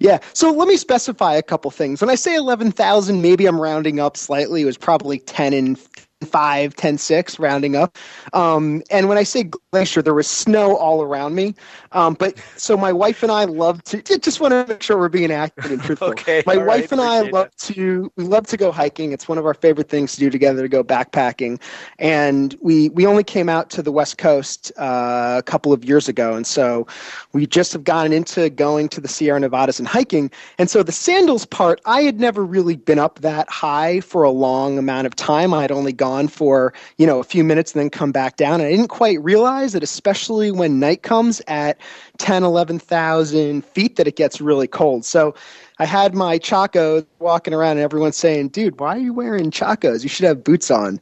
Yeah. 0.00 0.18
So 0.34 0.52
let 0.52 0.68
me 0.68 0.76
specify 0.76 1.34
a 1.34 1.42
couple 1.42 1.70
things. 1.70 2.02
When 2.02 2.10
I 2.10 2.14
say 2.14 2.34
11,000, 2.34 3.22
maybe 3.22 3.46
I'm 3.46 3.58
rounding 3.58 4.00
up 4.00 4.18
slightly. 4.18 4.60
It 4.60 4.66
was 4.66 4.76
probably 4.76 5.18
10 5.18 5.54
and 5.54 5.78
5, 6.24 6.76
10, 6.76 6.98
6, 6.98 7.38
rounding 7.38 7.74
up. 7.74 7.96
Um, 8.34 8.82
and 8.90 9.08
when 9.08 9.16
I 9.16 9.22
say 9.22 9.50
glacier, 9.74 10.00
there 10.00 10.14
was 10.14 10.28
snow 10.28 10.76
all 10.76 11.02
around 11.02 11.34
me. 11.34 11.52
Um, 11.90 12.14
but 12.14 12.38
so 12.56 12.76
my 12.76 12.92
wife 12.92 13.24
and 13.24 13.32
I 13.32 13.42
love 13.42 13.82
to 13.84 14.00
just 14.00 14.40
want 14.40 14.52
to 14.52 14.64
make 14.68 14.82
sure 14.84 14.96
we're 14.96 15.08
being 15.08 15.32
accurate 15.32 15.72
and 15.72 15.82
truthful. 15.82 16.08
okay, 16.10 16.44
my 16.46 16.56
wife 16.56 16.92
right, 16.92 16.92
and 16.92 17.00
I 17.00 17.22
love 17.22 17.54
to 17.56 18.12
we 18.16 18.22
love 18.22 18.46
to 18.46 18.56
go 18.56 18.70
hiking. 18.70 19.10
It's 19.10 19.26
one 19.26 19.36
of 19.36 19.46
our 19.46 19.54
favorite 19.54 19.88
things 19.88 20.12
to 20.12 20.20
do 20.20 20.30
together 20.30 20.62
to 20.62 20.68
go 20.68 20.84
backpacking. 20.84 21.60
And 21.98 22.56
we 22.60 22.90
we 22.90 23.04
only 23.04 23.24
came 23.24 23.48
out 23.48 23.68
to 23.70 23.82
the 23.82 23.90
West 23.90 24.16
Coast 24.16 24.70
uh, 24.78 25.34
a 25.38 25.42
couple 25.42 25.72
of 25.72 25.84
years 25.84 26.08
ago, 26.08 26.34
and 26.36 26.46
so 26.46 26.86
we 27.32 27.44
just 27.44 27.72
have 27.72 27.82
gotten 27.82 28.12
into 28.12 28.48
going 28.50 28.88
to 28.90 29.00
the 29.00 29.08
Sierra 29.08 29.40
Nevadas 29.40 29.80
and 29.80 29.88
hiking. 29.88 30.30
And 30.56 30.70
so 30.70 30.84
the 30.84 30.92
sandals 30.92 31.46
part, 31.46 31.80
I 31.84 32.02
had 32.02 32.20
never 32.20 32.44
really 32.44 32.76
been 32.76 33.00
up 33.00 33.18
that 33.22 33.50
high 33.50 33.98
for 34.02 34.22
a 34.22 34.30
long 34.30 34.78
amount 34.78 35.08
of 35.08 35.16
time. 35.16 35.52
I 35.52 35.62
had 35.62 35.72
only 35.72 35.92
gone 35.92 36.28
for 36.28 36.72
you 36.96 37.08
know 37.08 37.18
a 37.18 37.24
few 37.24 37.42
minutes 37.42 37.72
and 37.72 37.80
then 37.80 37.90
come 37.90 38.12
back 38.12 38.36
down. 38.36 38.60
And 38.60 38.68
I 38.68 38.70
didn't 38.70 38.88
quite 38.88 39.20
realize 39.20 39.63
that, 39.72 39.82
especially 39.82 40.50
when 40.50 40.78
night 40.78 41.02
comes 41.02 41.42
at 41.48 41.78
10, 42.18 42.44
11,000 42.44 43.64
feet, 43.64 43.96
that 43.96 44.06
it 44.06 44.16
gets 44.16 44.40
really 44.40 44.68
cold. 44.68 45.04
So 45.04 45.34
I 45.78 45.86
had 45.86 46.14
my 46.14 46.38
chacos 46.38 47.04
walking 47.18 47.54
around, 47.54 47.72
and 47.72 47.80
everyone's 47.80 48.16
saying, 48.16 48.48
"Dude, 48.48 48.78
why 48.78 48.96
are 48.96 49.00
you 49.00 49.12
wearing 49.12 49.50
chacos? 49.50 50.02
You 50.02 50.08
should 50.08 50.26
have 50.26 50.44
boots 50.44 50.70
on." 50.70 51.00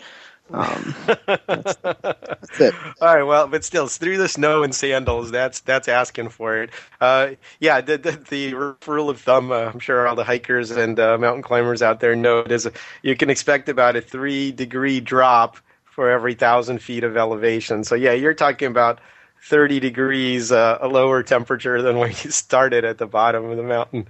Um, 0.52 0.94
that's, 1.26 1.76
that's 1.76 2.60
it. 2.60 2.74
All 3.00 3.16
right, 3.16 3.22
well, 3.22 3.48
but 3.48 3.64
still, 3.64 3.86
through 3.86 4.18
the 4.18 4.28
snow 4.28 4.62
and 4.62 4.74
sandals. 4.74 5.30
That's 5.30 5.60
that's 5.60 5.88
asking 5.88 6.28
for 6.30 6.62
it. 6.62 6.70
Uh, 7.00 7.30
yeah, 7.60 7.80
the, 7.80 7.98
the, 7.98 8.12
the 8.12 8.54
rule 8.86 9.10
of 9.10 9.20
thumb. 9.20 9.50
Uh, 9.50 9.70
I'm 9.72 9.78
sure 9.78 10.06
all 10.06 10.16
the 10.16 10.24
hikers 10.24 10.70
and 10.70 10.98
uh, 10.98 11.18
mountain 11.18 11.42
climbers 11.42 11.82
out 11.82 12.00
there 12.00 12.14
know 12.14 12.40
it 12.40 12.52
is. 12.52 12.68
You 13.02 13.16
can 13.16 13.30
expect 13.30 13.68
about 13.68 13.96
a 13.96 14.00
three 14.00 14.52
degree 14.52 15.00
drop 15.00 15.58
for 15.94 16.10
every 16.10 16.34
thousand 16.34 16.78
feet 16.80 17.04
of 17.04 17.16
elevation. 17.16 17.84
So 17.84 17.94
yeah, 17.94 18.12
you're 18.12 18.34
talking 18.34 18.68
about 18.68 18.98
30 19.44 19.80
degrees 19.80 20.50
uh, 20.50 20.78
a 20.80 20.88
lower 20.88 21.22
temperature 21.22 21.82
than 21.82 21.98
when 21.98 22.10
you 22.10 22.30
started 22.30 22.84
at 22.84 22.98
the 22.98 23.06
bottom 23.06 23.50
of 23.50 23.56
the 23.56 23.62
mountain. 23.62 24.06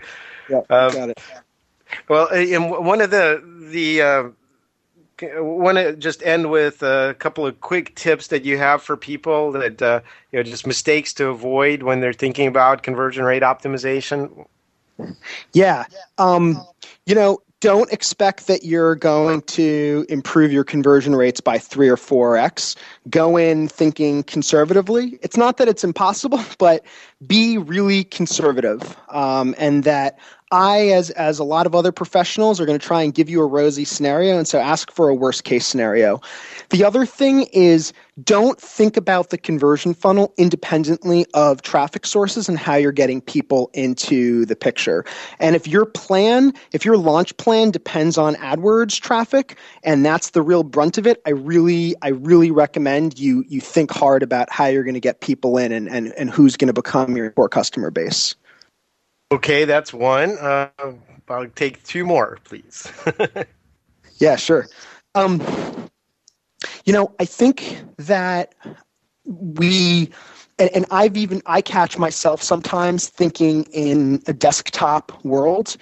Yeah, 0.49 0.61
Um, 0.71 0.93
got 0.93 1.11
it. 1.11 1.21
Well, 2.09 2.29
and 2.29 2.71
one 2.71 3.01
of 3.01 3.11
the 3.11 3.43
the 3.71 4.03
uh, 4.03 4.23
want 5.43 5.77
to 5.77 5.95
just 5.95 6.23
end 6.23 6.51
with 6.51 6.83
a 6.83 7.15
couple 7.19 7.47
of 7.47 7.61
quick 7.61 7.95
tips 7.95 8.29
that 8.29 8.45
you 8.45 8.59
have 8.59 8.83
for 8.83 8.97
people 8.97 9.53
that 9.53 9.83
uh, 9.83 10.01
you 10.31 10.39
know 10.39 10.43
just 10.43 10.67
mistakes 10.67 11.13
to 11.15 11.29
avoid 11.29 11.83
when 11.83 12.01
they're 12.01 12.13
thinking 12.13 12.47
about 12.47 12.83
conversion 12.83 13.25
rate 13.25 13.43
optimization. 13.43 14.47
Yeah. 15.53 15.85
Um, 16.19 16.63
you 17.07 17.15
know, 17.15 17.39
don't 17.63 17.93
expect 17.93 18.49
that 18.49 18.65
you're 18.65 18.97
going 18.97 19.41
to 19.43 20.05
improve 20.09 20.53
your 20.53 20.65
conversion 20.65 21.15
rates 21.15 21.41
by 21.41 21.59
three 21.59 21.89
or 21.89 21.97
four 21.97 22.37
X. 22.37 22.75
Go 23.09 23.37
in 23.37 23.69
thinking 23.69 24.25
conservatively. 24.25 25.17
It's 25.23 25.37
not 25.37 25.59
that 25.59 25.69
it's 25.69 25.85
impossible, 25.85 26.41
but 26.59 26.85
be 27.25 27.59
really 27.59 28.03
conservative. 28.03 28.97
Um, 29.09 29.55
and 29.59 29.85
that 29.85 30.19
I, 30.53 30.89
as, 30.89 31.11
as 31.11 31.39
a 31.39 31.45
lot 31.45 31.67
of 31.67 31.75
other 31.75 31.91
professionals, 31.91 32.61
are 32.61 32.67
going 32.67 32.79
to 32.79 32.87
try 32.87 33.03
and 33.03 33.13
give 33.13 33.31
you 33.31 33.41
a 33.41 33.47
rosy 33.47 33.85
scenario. 33.85 34.37
And 34.37 34.47
so 34.47 34.61
ask 34.61 34.93
for 34.93 35.09
a 35.09 35.15
worst 35.15 35.45
case 35.45 35.67
scenario. 35.67 36.21
The 36.71 36.85
other 36.85 37.07
thing 37.07 37.45
is 37.53 37.93
don't 38.23 38.61
think 38.61 38.99
about 38.99 39.31
the 39.31 39.39
conversion 39.39 39.95
funnel 39.95 40.35
independently 40.37 41.25
of 41.33 41.63
traffic 41.63 42.05
sources 42.05 42.49
and 42.49 42.59
how 42.59 42.75
you're 42.75 42.93
getting 42.93 43.23
people 43.23 43.71
into 43.73 44.45
the 44.45 44.55
picture. 44.55 45.05
And 45.41 45.57
if 45.57 45.67
your 45.67 45.87
plan, 45.87 46.53
if 46.73 46.85
your 46.85 46.99
launch 46.99 47.35
plan 47.39 47.71
depends 47.71 48.19
on 48.19 48.35
AdWords 48.35 49.01
traffic 49.01 49.57
and 49.83 50.05
that's 50.05 50.31
the 50.31 50.43
real 50.43 50.63
brunt 50.63 50.99
of 50.99 51.07
it, 51.07 51.23
I 51.25 51.31
really, 51.31 51.95
I 52.03 52.09
really 52.09 52.51
recommend 52.51 53.19
you 53.19 53.45
you 53.49 53.61
think 53.61 53.91
hard 53.91 54.23
about 54.23 54.51
how 54.53 54.67
you're 54.67 54.85
going 54.85 54.93
to 54.95 55.01
get 55.01 55.23
people 55.23 55.57
in 55.57 55.73
and, 55.73 55.89
and, 55.89 56.13
and 56.13 56.31
who's 56.31 56.59
going 56.59 56.69
to 56.69 56.75
become 56.75 57.17
your 57.17 57.31
core 57.31 57.49
customer 57.49 57.91
base. 57.91 58.35
Okay, 59.33 59.65
that's 59.65 59.95
one. 59.95 60.37
Uh, 60.39 60.69
I'll 61.29 61.49
take 61.49 61.83
two 61.85 62.05
more, 62.05 62.39
please. 62.45 62.91
Yeah, 64.19 64.37
sure. 64.37 64.69
Um, 65.17 65.43
you 66.85 66.93
know, 66.93 67.13
I 67.19 67.25
think 67.25 67.83
that 67.97 68.55
we, 69.25 70.11
and, 70.61 70.71
and 70.77 70.87
I've 70.93 71.17
even, 71.17 71.43
I 71.47 71.61
catch 71.61 71.99
myself 71.99 72.41
sometimes 72.41 73.09
thinking 73.09 73.65
in 73.73 74.23
a 74.29 74.33
desktop 74.33 75.25
world. 75.25 75.77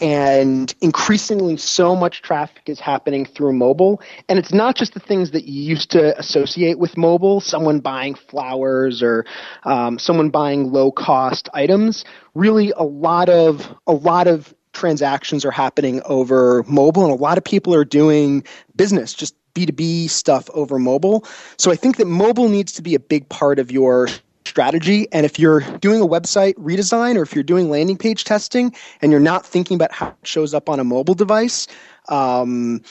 and 0.00 0.74
increasingly 0.80 1.56
so 1.56 1.94
much 1.94 2.22
traffic 2.22 2.62
is 2.66 2.80
happening 2.80 3.24
through 3.24 3.52
mobile 3.52 4.00
and 4.28 4.38
it's 4.38 4.52
not 4.52 4.74
just 4.74 4.94
the 4.94 5.00
things 5.00 5.30
that 5.32 5.44
you 5.44 5.62
used 5.62 5.90
to 5.90 6.18
associate 6.18 6.78
with 6.78 6.96
mobile 6.96 7.40
someone 7.40 7.78
buying 7.78 8.14
flowers 8.14 9.02
or 9.02 9.24
um, 9.64 9.98
someone 9.98 10.30
buying 10.30 10.72
low 10.72 10.90
cost 10.90 11.48
items 11.54 12.04
really 12.34 12.72
a 12.76 12.84
lot 12.84 13.28
of 13.28 13.74
a 13.86 13.92
lot 13.92 14.26
of 14.26 14.54
transactions 14.72 15.44
are 15.44 15.50
happening 15.50 16.00
over 16.06 16.64
mobile 16.66 17.04
and 17.04 17.12
a 17.12 17.16
lot 17.16 17.36
of 17.36 17.44
people 17.44 17.74
are 17.74 17.84
doing 17.84 18.42
business 18.74 19.12
just 19.12 19.34
b2b 19.54 20.08
stuff 20.08 20.48
over 20.54 20.78
mobile 20.78 21.26
so 21.58 21.70
i 21.70 21.76
think 21.76 21.98
that 21.98 22.06
mobile 22.06 22.48
needs 22.48 22.72
to 22.72 22.80
be 22.80 22.94
a 22.94 23.00
big 23.00 23.28
part 23.28 23.58
of 23.58 23.70
your 23.70 24.08
strategy. 24.52 25.08
And 25.12 25.24
if 25.24 25.38
you're 25.38 25.60
doing 25.78 26.02
a 26.02 26.06
website 26.06 26.54
redesign 26.54 27.16
or 27.16 27.22
if 27.22 27.34
you're 27.34 27.42
doing 27.42 27.70
landing 27.70 27.96
page 27.96 28.24
testing 28.24 28.74
and 29.00 29.10
you're 29.10 29.20
not 29.20 29.46
thinking 29.46 29.76
about 29.76 29.92
how 29.92 30.08
it 30.08 30.14
shows 30.24 30.52
up 30.52 30.68
on 30.68 30.78
a 30.78 30.84
mobile 30.84 31.14
device, 31.14 31.66
um, 32.08 32.82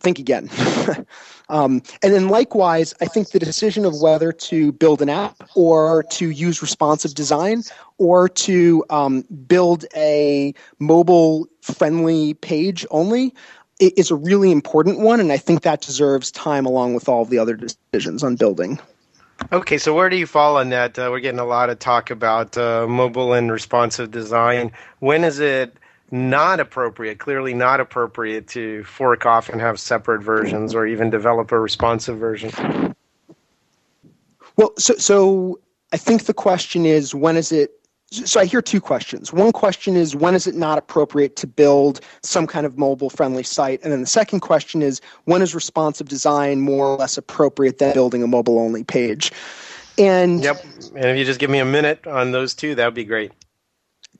think 0.00 0.18
again. 0.18 0.50
um, 1.48 1.82
and 2.02 2.12
then 2.12 2.28
likewise, 2.28 2.94
I 3.00 3.06
think 3.06 3.30
the 3.30 3.38
decision 3.38 3.84
of 3.84 4.00
whether 4.00 4.32
to 4.32 4.72
build 4.72 5.02
an 5.02 5.08
app 5.08 5.48
or 5.54 6.04
to 6.04 6.30
use 6.30 6.62
responsive 6.62 7.14
design 7.14 7.62
or 7.98 8.28
to 8.28 8.84
um, 8.90 9.22
build 9.46 9.84
a 9.96 10.54
mobile 10.78 11.48
friendly 11.62 12.34
page 12.34 12.86
only 12.90 13.34
is 13.78 14.10
a 14.10 14.14
really 14.14 14.52
important 14.52 15.00
one. 15.00 15.20
And 15.20 15.32
I 15.32 15.38
think 15.38 15.62
that 15.62 15.80
deserves 15.80 16.30
time 16.30 16.66
along 16.66 16.94
with 16.94 17.08
all 17.08 17.24
the 17.24 17.38
other 17.38 17.56
decisions 17.56 18.22
on 18.22 18.36
building. 18.36 18.78
Okay, 19.52 19.78
so 19.78 19.94
where 19.94 20.10
do 20.10 20.16
you 20.16 20.26
fall 20.26 20.58
on 20.58 20.68
that? 20.68 20.98
Uh, 20.98 21.08
we're 21.10 21.20
getting 21.20 21.40
a 21.40 21.46
lot 21.46 21.70
of 21.70 21.78
talk 21.78 22.10
about 22.10 22.58
uh, 22.58 22.86
mobile 22.86 23.32
and 23.32 23.50
responsive 23.50 24.10
design. 24.10 24.70
When 24.98 25.24
is 25.24 25.40
it 25.40 25.76
not 26.10 26.60
appropriate, 26.60 27.18
clearly 27.18 27.54
not 27.54 27.80
appropriate, 27.80 28.48
to 28.48 28.84
fork 28.84 29.26
off 29.26 29.48
and 29.48 29.60
have 29.60 29.78
separate 29.78 30.22
versions 30.22 30.74
or 30.74 30.86
even 30.86 31.10
develop 31.10 31.52
a 31.52 31.58
responsive 31.58 32.18
version? 32.18 32.94
Well, 34.56 34.72
so, 34.76 34.94
so 34.96 35.60
I 35.92 35.96
think 35.96 36.24
the 36.24 36.34
question 36.34 36.84
is 36.86 37.14
when 37.14 37.36
is 37.36 37.52
it 37.52 37.72
so 38.12 38.40
I 38.40 38.44
hear 38.44 38.60
two 38.60 38.80
questions. 38.80 39.32
One 39.32 39.52
question 39.52 39.94
is 39.94 40.16
when 40.16 40.34
is 40.34 40.46
it 40.48 40.56
not 40.56 40.78
appropriate 40.78 41.36
to 41.36 41.46
build 41.46 42.00
some 42.22 42.46
kind 42.46 42.66
of 42.66 42.76
mobile 42.76 43.08
friendly 43.08 43.44
site? 43.44 43.80
And 43.82 43.92
then 43.92 44.00
the 44.00 44.06
second 44.06 44.40
question 44.40 44.82
is 44.82 45.00
when 45.24 45.42
is 45.42 45.54
responsive 45.54 46.08
design 46.08 46.60
more 46.60 46.88
or 46.88 46.96
less 46.96 47.16
appropriate 47.16 47.78
than 47.78 47.94
building 47.94 48.22
a 48.22 48.26
mobile 48.26 48.58
only 48.58 48.82
page? 48.82 49.30
And 49.96 50.42
Yep. 50.42 50.64
And 50.96 51.04
if 51.04 51.18
you 51.18 51.24
just 51.24 51.38
give 51.38 51.50
me 51.50 51.60
a 51.60 51.64
minute 51.64 52.06
on 52.06 52.32
those 52.32 52.52
two, 52.52 52.74
that 52.74 52.84
would 52.84 52.94
be 52.94 53.04
great. 53.04 53.32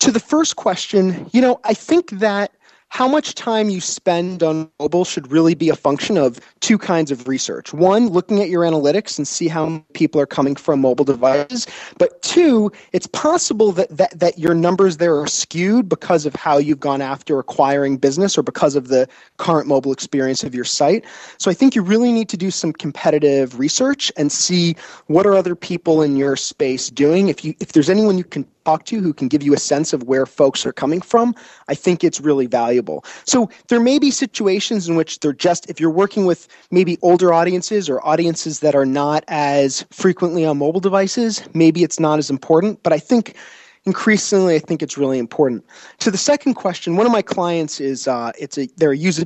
To 0.00 0.10
the 0.10 0.20
first 0.20 0.56
question, 0.56 1.28
you 1.32 1.40
know, 1.40 1.60
I 1.64 1.74
think 1.74 2.10
that 2.10 2.52
how 2.90 3.06
much 3.06 3.36
time 3.36 3.70
you 3.70 3.80
spend 3.80 4.42
on 4.42 4.68
mobile 4.80 5.04
should 5.04 5.30
really 5.30 5.54
be 5.54 5.68
a 5.68 5.76
function 5.76 6.18
of 6.18 6.40
two 6.58 6.76
kinds 6.76 7.12
of 7.12 7.28
research. 7.28 7.72
One, 7.72 8.08
looking 8.08 8.40
at 8.40 8.48
your 8.48 8.62
analytics 8.62 9.16
and 9.16 9.28
see 9.28 9.46
how 9.46 9.84
people 9.92 10.20
are 10.20 10.26
coming 10.26 10.56
from 10.56 10.80
mobile 10.80 11.04
devices. 11.04 11.68
But 11.98 12.20
two, 12.22 12.72
it's 12.92 13.06
possible 13.06 13.70
that, 13.72 13.96
that, 13.96 14.18
that 14.18 14.38
your 14.40 14.54
numbers 14.54 14.96
there 14.96 15.16
are 15.20 15.28
skewed 15.28 15.88
because 15.88 16.26
of 16.26 16.34
how 16.34 16.58
you've 16.58 16.80
gone 16.80 17.00
after 17.00 17.38
acquiring 17.38 17.96
business 17.96 18.36
or 18.36 18.42
because 18.42 18.74
of 18.74 18.88
the 18.88 19.08
current 19.36 19.68
mobile 19.68 19.92
experience 19.92 20.42
of 20.42 20.52
your 20.52 20.64
site. 20.64 21.04
So 21.38 21.48
I 21.48 21.54
think 21.54 21.76
you 21.76 21.82
really 21.82 22.10
need 22.10 22.28
to 22.30 22.36
do 22.36 22.50
some 22.50 22.72
competitive 22.72 23.56
research 23.56 24.10
and 24.16 24.32
see 24.32 24.74
what 25.06 25.26
are 25.26 25.34
other 25.34 25.54
people 25.54 26.02
in 26.02 26.16
your 26.16 26.34
space 26.34 26.90
doing. 26.90 27.28
If 27.28 27.44
you 27.44 27.54
if 27.60 27.70
there's 27.72 27.88
anyone 27.88 28.18
you 28.18 28.24
can 28.24 28.44
talk 28.64 28.84
to 28.86 29.00
who 29.00 29.12
can 29.12 29.28
give 29.28 29.42
you 29.42 29.54
a 29.54 29.58
sense 29.58 29.92
of 29.92 30.04
where 30.04 30.26
folks 30.26 30.66
are 30.66 30.72
coming 30.72 31.00
from, 31.00 31.34
I 31.68 31.74
think 31.74 32.04
it's 32.04 32.20
really 32.20 32.46
valuable. 32.46 33.04
So 33.24 33.50
there 33.68 33.80
may 33.80 33.98
be 33.98 34.10
situations 34.10 34.88
in 34.88 34.96
which 34.96 35.20
they're 35.20 35.32
just, 35.32 35.68
if 35.70 35.80
you're 35.80 35.90
working 35.90 36.26
with 36.26 36.48
maybe 36.70 36.98
older 37.02 37.32
audiences 37.32 37.88
or 37.88 38.04
audiences 38.06 38.60
that 38.60 38.74
are 38.74 38.86
not 38.86 39.24
as 39.28 39.84
frequently 39.90 40.44
on 40.44 40.58
mobile 40.58 40.80
devices, 40.80 41.42
maybe 41.54 41.82
it's 41.82 42.00
not 42.00 42.18
as 42.18 42.30
important. 42.30 42.82
But 42.82 42.92
I 42.92 42.98
think 42.98 43.36
increasingly, 43.84 44.56
I 44.56 44.58
think 44.58 44.82
it's 44.82 44.98
really 44.98 45.18
important. 45.18 45.64
To 46.00 46.10
the 46.10 46.18
second 46.18 46.54
question, 46.54 46.96
one 46.96 47.06
of 47.06 47.12
my 47.12 47.22
clients 47.22 47.80
is 47.80 48.06
uh, 48.06 48.32
it's 48.38 48.58
a 48.58 48.68
they're 48.76 48.92
a 48.92 48.96
user 48.96 49.24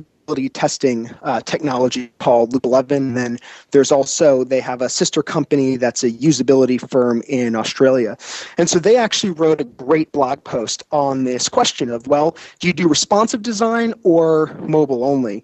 testing 0.53 1.09
uh, 1.21 1.41
technology 1.41 2.11
called 2.19 2.53
Loop 2.53 2.65
11. 2.65 2.97
And 2.97 3.17
then 3.17 3.37
there's 3.71 3.91
also, 3.91 4.43
they 4.43 4.59
have 4.59 4.81
a 4.81 4.89
sister 4.89 5.23
company 5.23 5.77
that's 5.77 6.03
a 6.03 6.11
usability 6.11 6.79
firm 6.89 7.21
in 7.27 7.55
Australia. 7.55 8.17
And 8.57 8.69
so 8.69 8.79
they 8.79 8.97
actually 8.97 9.31
wrote 9.31 9.61
a 9.61 9.65
great 9.65 10.11
blog 10.11 10.43
post 10.43 10.83
on 10.91 11.23
this 11.23 11.49
question 11.49 11.89
of, 11.89 12.07
well, 12.07 12.37
do 12.59 12.67
you 12.67 12.73
do 12.73 12.87
responsive 12.87 13.41
design 13.41 13.93
or 14.03 14.53
mobile 14.59 15.03
only? 15.03 15.43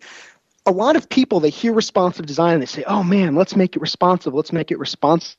a 0.68 0.72
lot 0.72 0.96
of 0.96 1.10
people 1.10 1.40
they 1.40 1.50
hear 1.50 1.74
responsive 1.74 2.28
design 2.28 2.54
and 2.54 2.62
they 2.62 2.68
say, 2.68 2.84
"Oh 2.86 3.02
man, 3.02 3.34
let's 3.34 3.56
make 3.56 3.76
it 3.76 3.82
responsive. 3.82 4.36
Let's 4.36 4.54
make 4.54 4.70
it 4.70 4.78
responsive." 4.78 5.36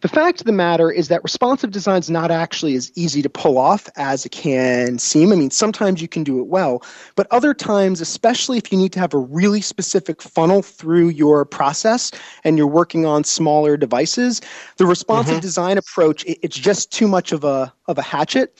The 0.00 0.08
fact 0.08 0.40
of 0.40 0.46
the 0.46 0.52
matter 0.52 0.90
is 0.90 1.08
that 1.08 1.24
responsive 1.24 1.70
design 1.70 2.00
is 2.00 2.10
not 2.10 2.30
actually 2.30 2.74
as 2.76 2.92
easy 2.94 3.22
to 3.22 3.30
pull 3.30 3.56
off 3.56 3.88
as 3.96 4.26
it 4.26 4.32
can 4.32 4.98
seem. 4.98 5.32
I 5.32 5.36
mean, 5.36 5.50
sometimes 5.50 6.02
you 6.02 6.08
can 6.08 6.22
do 6.22 6.38
it 6.38 6.46
well, 6.48 6.82
but 7.16 7.26
other 7.30 7.54
times, 7.54 8.02
especially 8.02 8.58
if 8.58 8.70
you 8.70 8.76
need 8.76 8.92
to 8.92 9.00
have 9.00 9.14
a 9.14 9.18
really 9.18 9.62
specific 9.62 10.20
funnel 10.20 10.60
through 10.60 11.08
your 11.08 11.46
process 11.46 12.12
and 12.44 12.58
you're 12.58 12.66
working 12.66 13.06
on 13.06 13.24
smaller 13.24 13.78
devices, 13.78 14.42
the 14.76 14.86
responsive 14.86 15.34
mm-hmm. 15.34 15.40
design 15.40 15.78
approach 15.78 16.24
it, 16.26 16.38
it's 16.42 16.56
just 16.56 16.92
too 16.92 17.08
much 17.08 17.32
of 17.32 17.42
a 17.42 17.72
of 17.86 17.96
a 17.96 18.02
hatchet. 18.02 18.54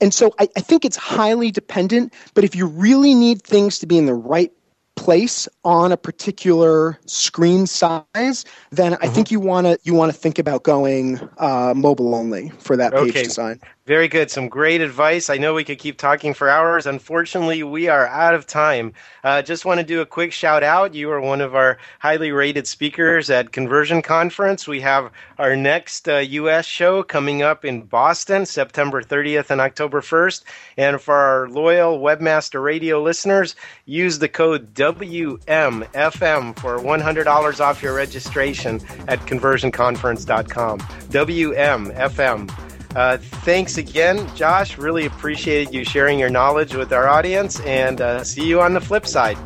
And 0.00 0.14
so 0.14 0.32
I, 0.38 0.48
I, 0.56 0.60
think 0.60 0.84
it's 0.84 0.96
highly 0.96 1.50
dependent, 1.50 2.14
but 2.34 2.44
if 2.44 2.54
you 2.54 2.66
really 2.66 3.14
need 3.14 3.42
things 3.42 3.80
to 3.80 3.86
be 3.86 3.98
in 3.98 4.06
the 4.06 4.14
right 4.14 4.52
place 4.98 5.48
on 5.64 5.92
a 5.92 5.96
particular 5.96 6.98
screen 7.06 7.66
size, 7.66 8.44
then 8.70 8.94
I 8.94 8.96
mm-hmm. 8.96 9.14
think 9.14 9.30
you 9.30 9.38
want 9.38 9.68
to 9.68 9.78
you 9.84 9.94
want 9.94 10.12
to 10.12 10.18
think 10.18 10.40
about 10.40 10.64
going 10.64 11.20
uh, 11.38 11.72
mobile 11.76 12.16
only 12.16 12.50
for 12.58 12.76
that 12.76 12.92
page 12.92 13.10
okay. 13.10 13.22
design. 13.22 13.60
Very 13.88 14.06
good. 14.06 14.30
Some 14.30 14.50
great 14.50 14.82
advice. 14.82 15.30
I 15.30 15.38
know 15.38 15.54
we 15.54 15.64
could 15.64 15.78
keep 15.78 15.96
talking 15.96 16.34
for 16.34 16.50
hours. 16.50 16.84
Unfortunately, 16.84 17.62
we 17.62 17.88
are 17.88 18.06
out 18.06 18.34
of 18.34 18.46
time. 18.46 18.92
Uh, 19.24 19.40
just 19.40 19.64
want 19.64 19.80
to 19.80 19.86
do 19.86 20.02
a 20.02 20.04
quick 20.04 20.30
shout 20.30 20.62
out. 20.62 20.92
You 20.92 21.10
are 21.10 21.22
one 21.22 21.40
of 21.40 21.54
our 21.54 21.78
highly 21.98 22.30
rated 22.30 22.66
speakers 22.66 23.30
at 23.30 23.50
Conversion 23.50 24.02
Conference. 24.02 24.68
We 24.68 24.82
have 24.82 25.10
our 25.38 25.56
next 25.56 26.06
uh, 26.06 26.18
U.S. 26.18 26.66
show 26.66 27.02
coming 27.02 27.40
up 27.40 27.64
in 27.64 27.80
Boston, 27.80 28.44
September 28.44 29.02
30th 29.02 29.48
and 29.48 29.62
October 29.62 30.02
1st. 30.02 30.44
And 30.76 31.00
for 31.00 31.14
our 31.14 31.48
loyal 31.48 31.98
Webmaster 31.98 32.62
Radio 32.62 33.00
listeners, 33.00 33.56
use 33.86 34.18
the 34.18 34.28
code 34.28 34.74
WMFM 34.74 36.58
for 36.58 36.78
$100 36.78 37.60
off 37.60 37.82
your 37.82 37.94
registration 37.94 38.82
at 39.08 39.18
conversionconference.com. 39.20 40.80
WMFM. 40.80 42.67
Uh, 42.98 43.16
thanks 43.16 43.78
again, 43.78 44.28
Josh. 44.34 44.76
Really 44.76 45.06
appreciated 45.06 45.72
you 45.72 45.84
sharing 45.84 46.18
your 46.18 46.30
knowledge 46.30 46.74
with 46.74 46.92
our 46.92 47.08
audience, 47.08 47.60
and 47.60 48.00
uh, 48.00 48.24
see 48.24 48.44
you 48.44 48.60
on 48.60 48.74
the 48.74 48.80
flip 48.80 49.06
side. 49.06 49.36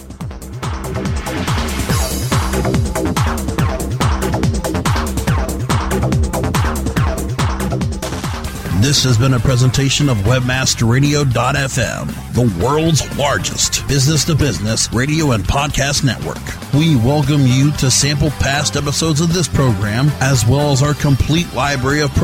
This 8.80 9.04
has 9.04 9.18
been 9.18 9.34
a 9.34 9.38
presentation 9.38 10.08
of 10.08 10.16
WebmasterRadio.fm, 10.18 12.32
the 12.32 12.64
world's 12.64 13.18
largest 13.18 13.86
business 13.86 14.24
to 14.24 14.34
business 14.34 14.90
radio 14.94 15.32
and 15.32 15.44
podcast 15.44 16.04
network. 16.04 16.40
We 16.72 16.96
welcome 16.96 17.42
you 17.42 17.70
to 17.72 17.90
sample 17.90 18.30
past 18.30 18.76
episodes 18.76 19.20
of 19.20 19.34
this 19.34 19.46
program, 19.46 20.08
as 20.22 20.46
well 20.46 20.72
as 20.72 20.82
our 20.82 20.94
complete 20.94 21.52
library 21.52 22.00
of 22.00 22.14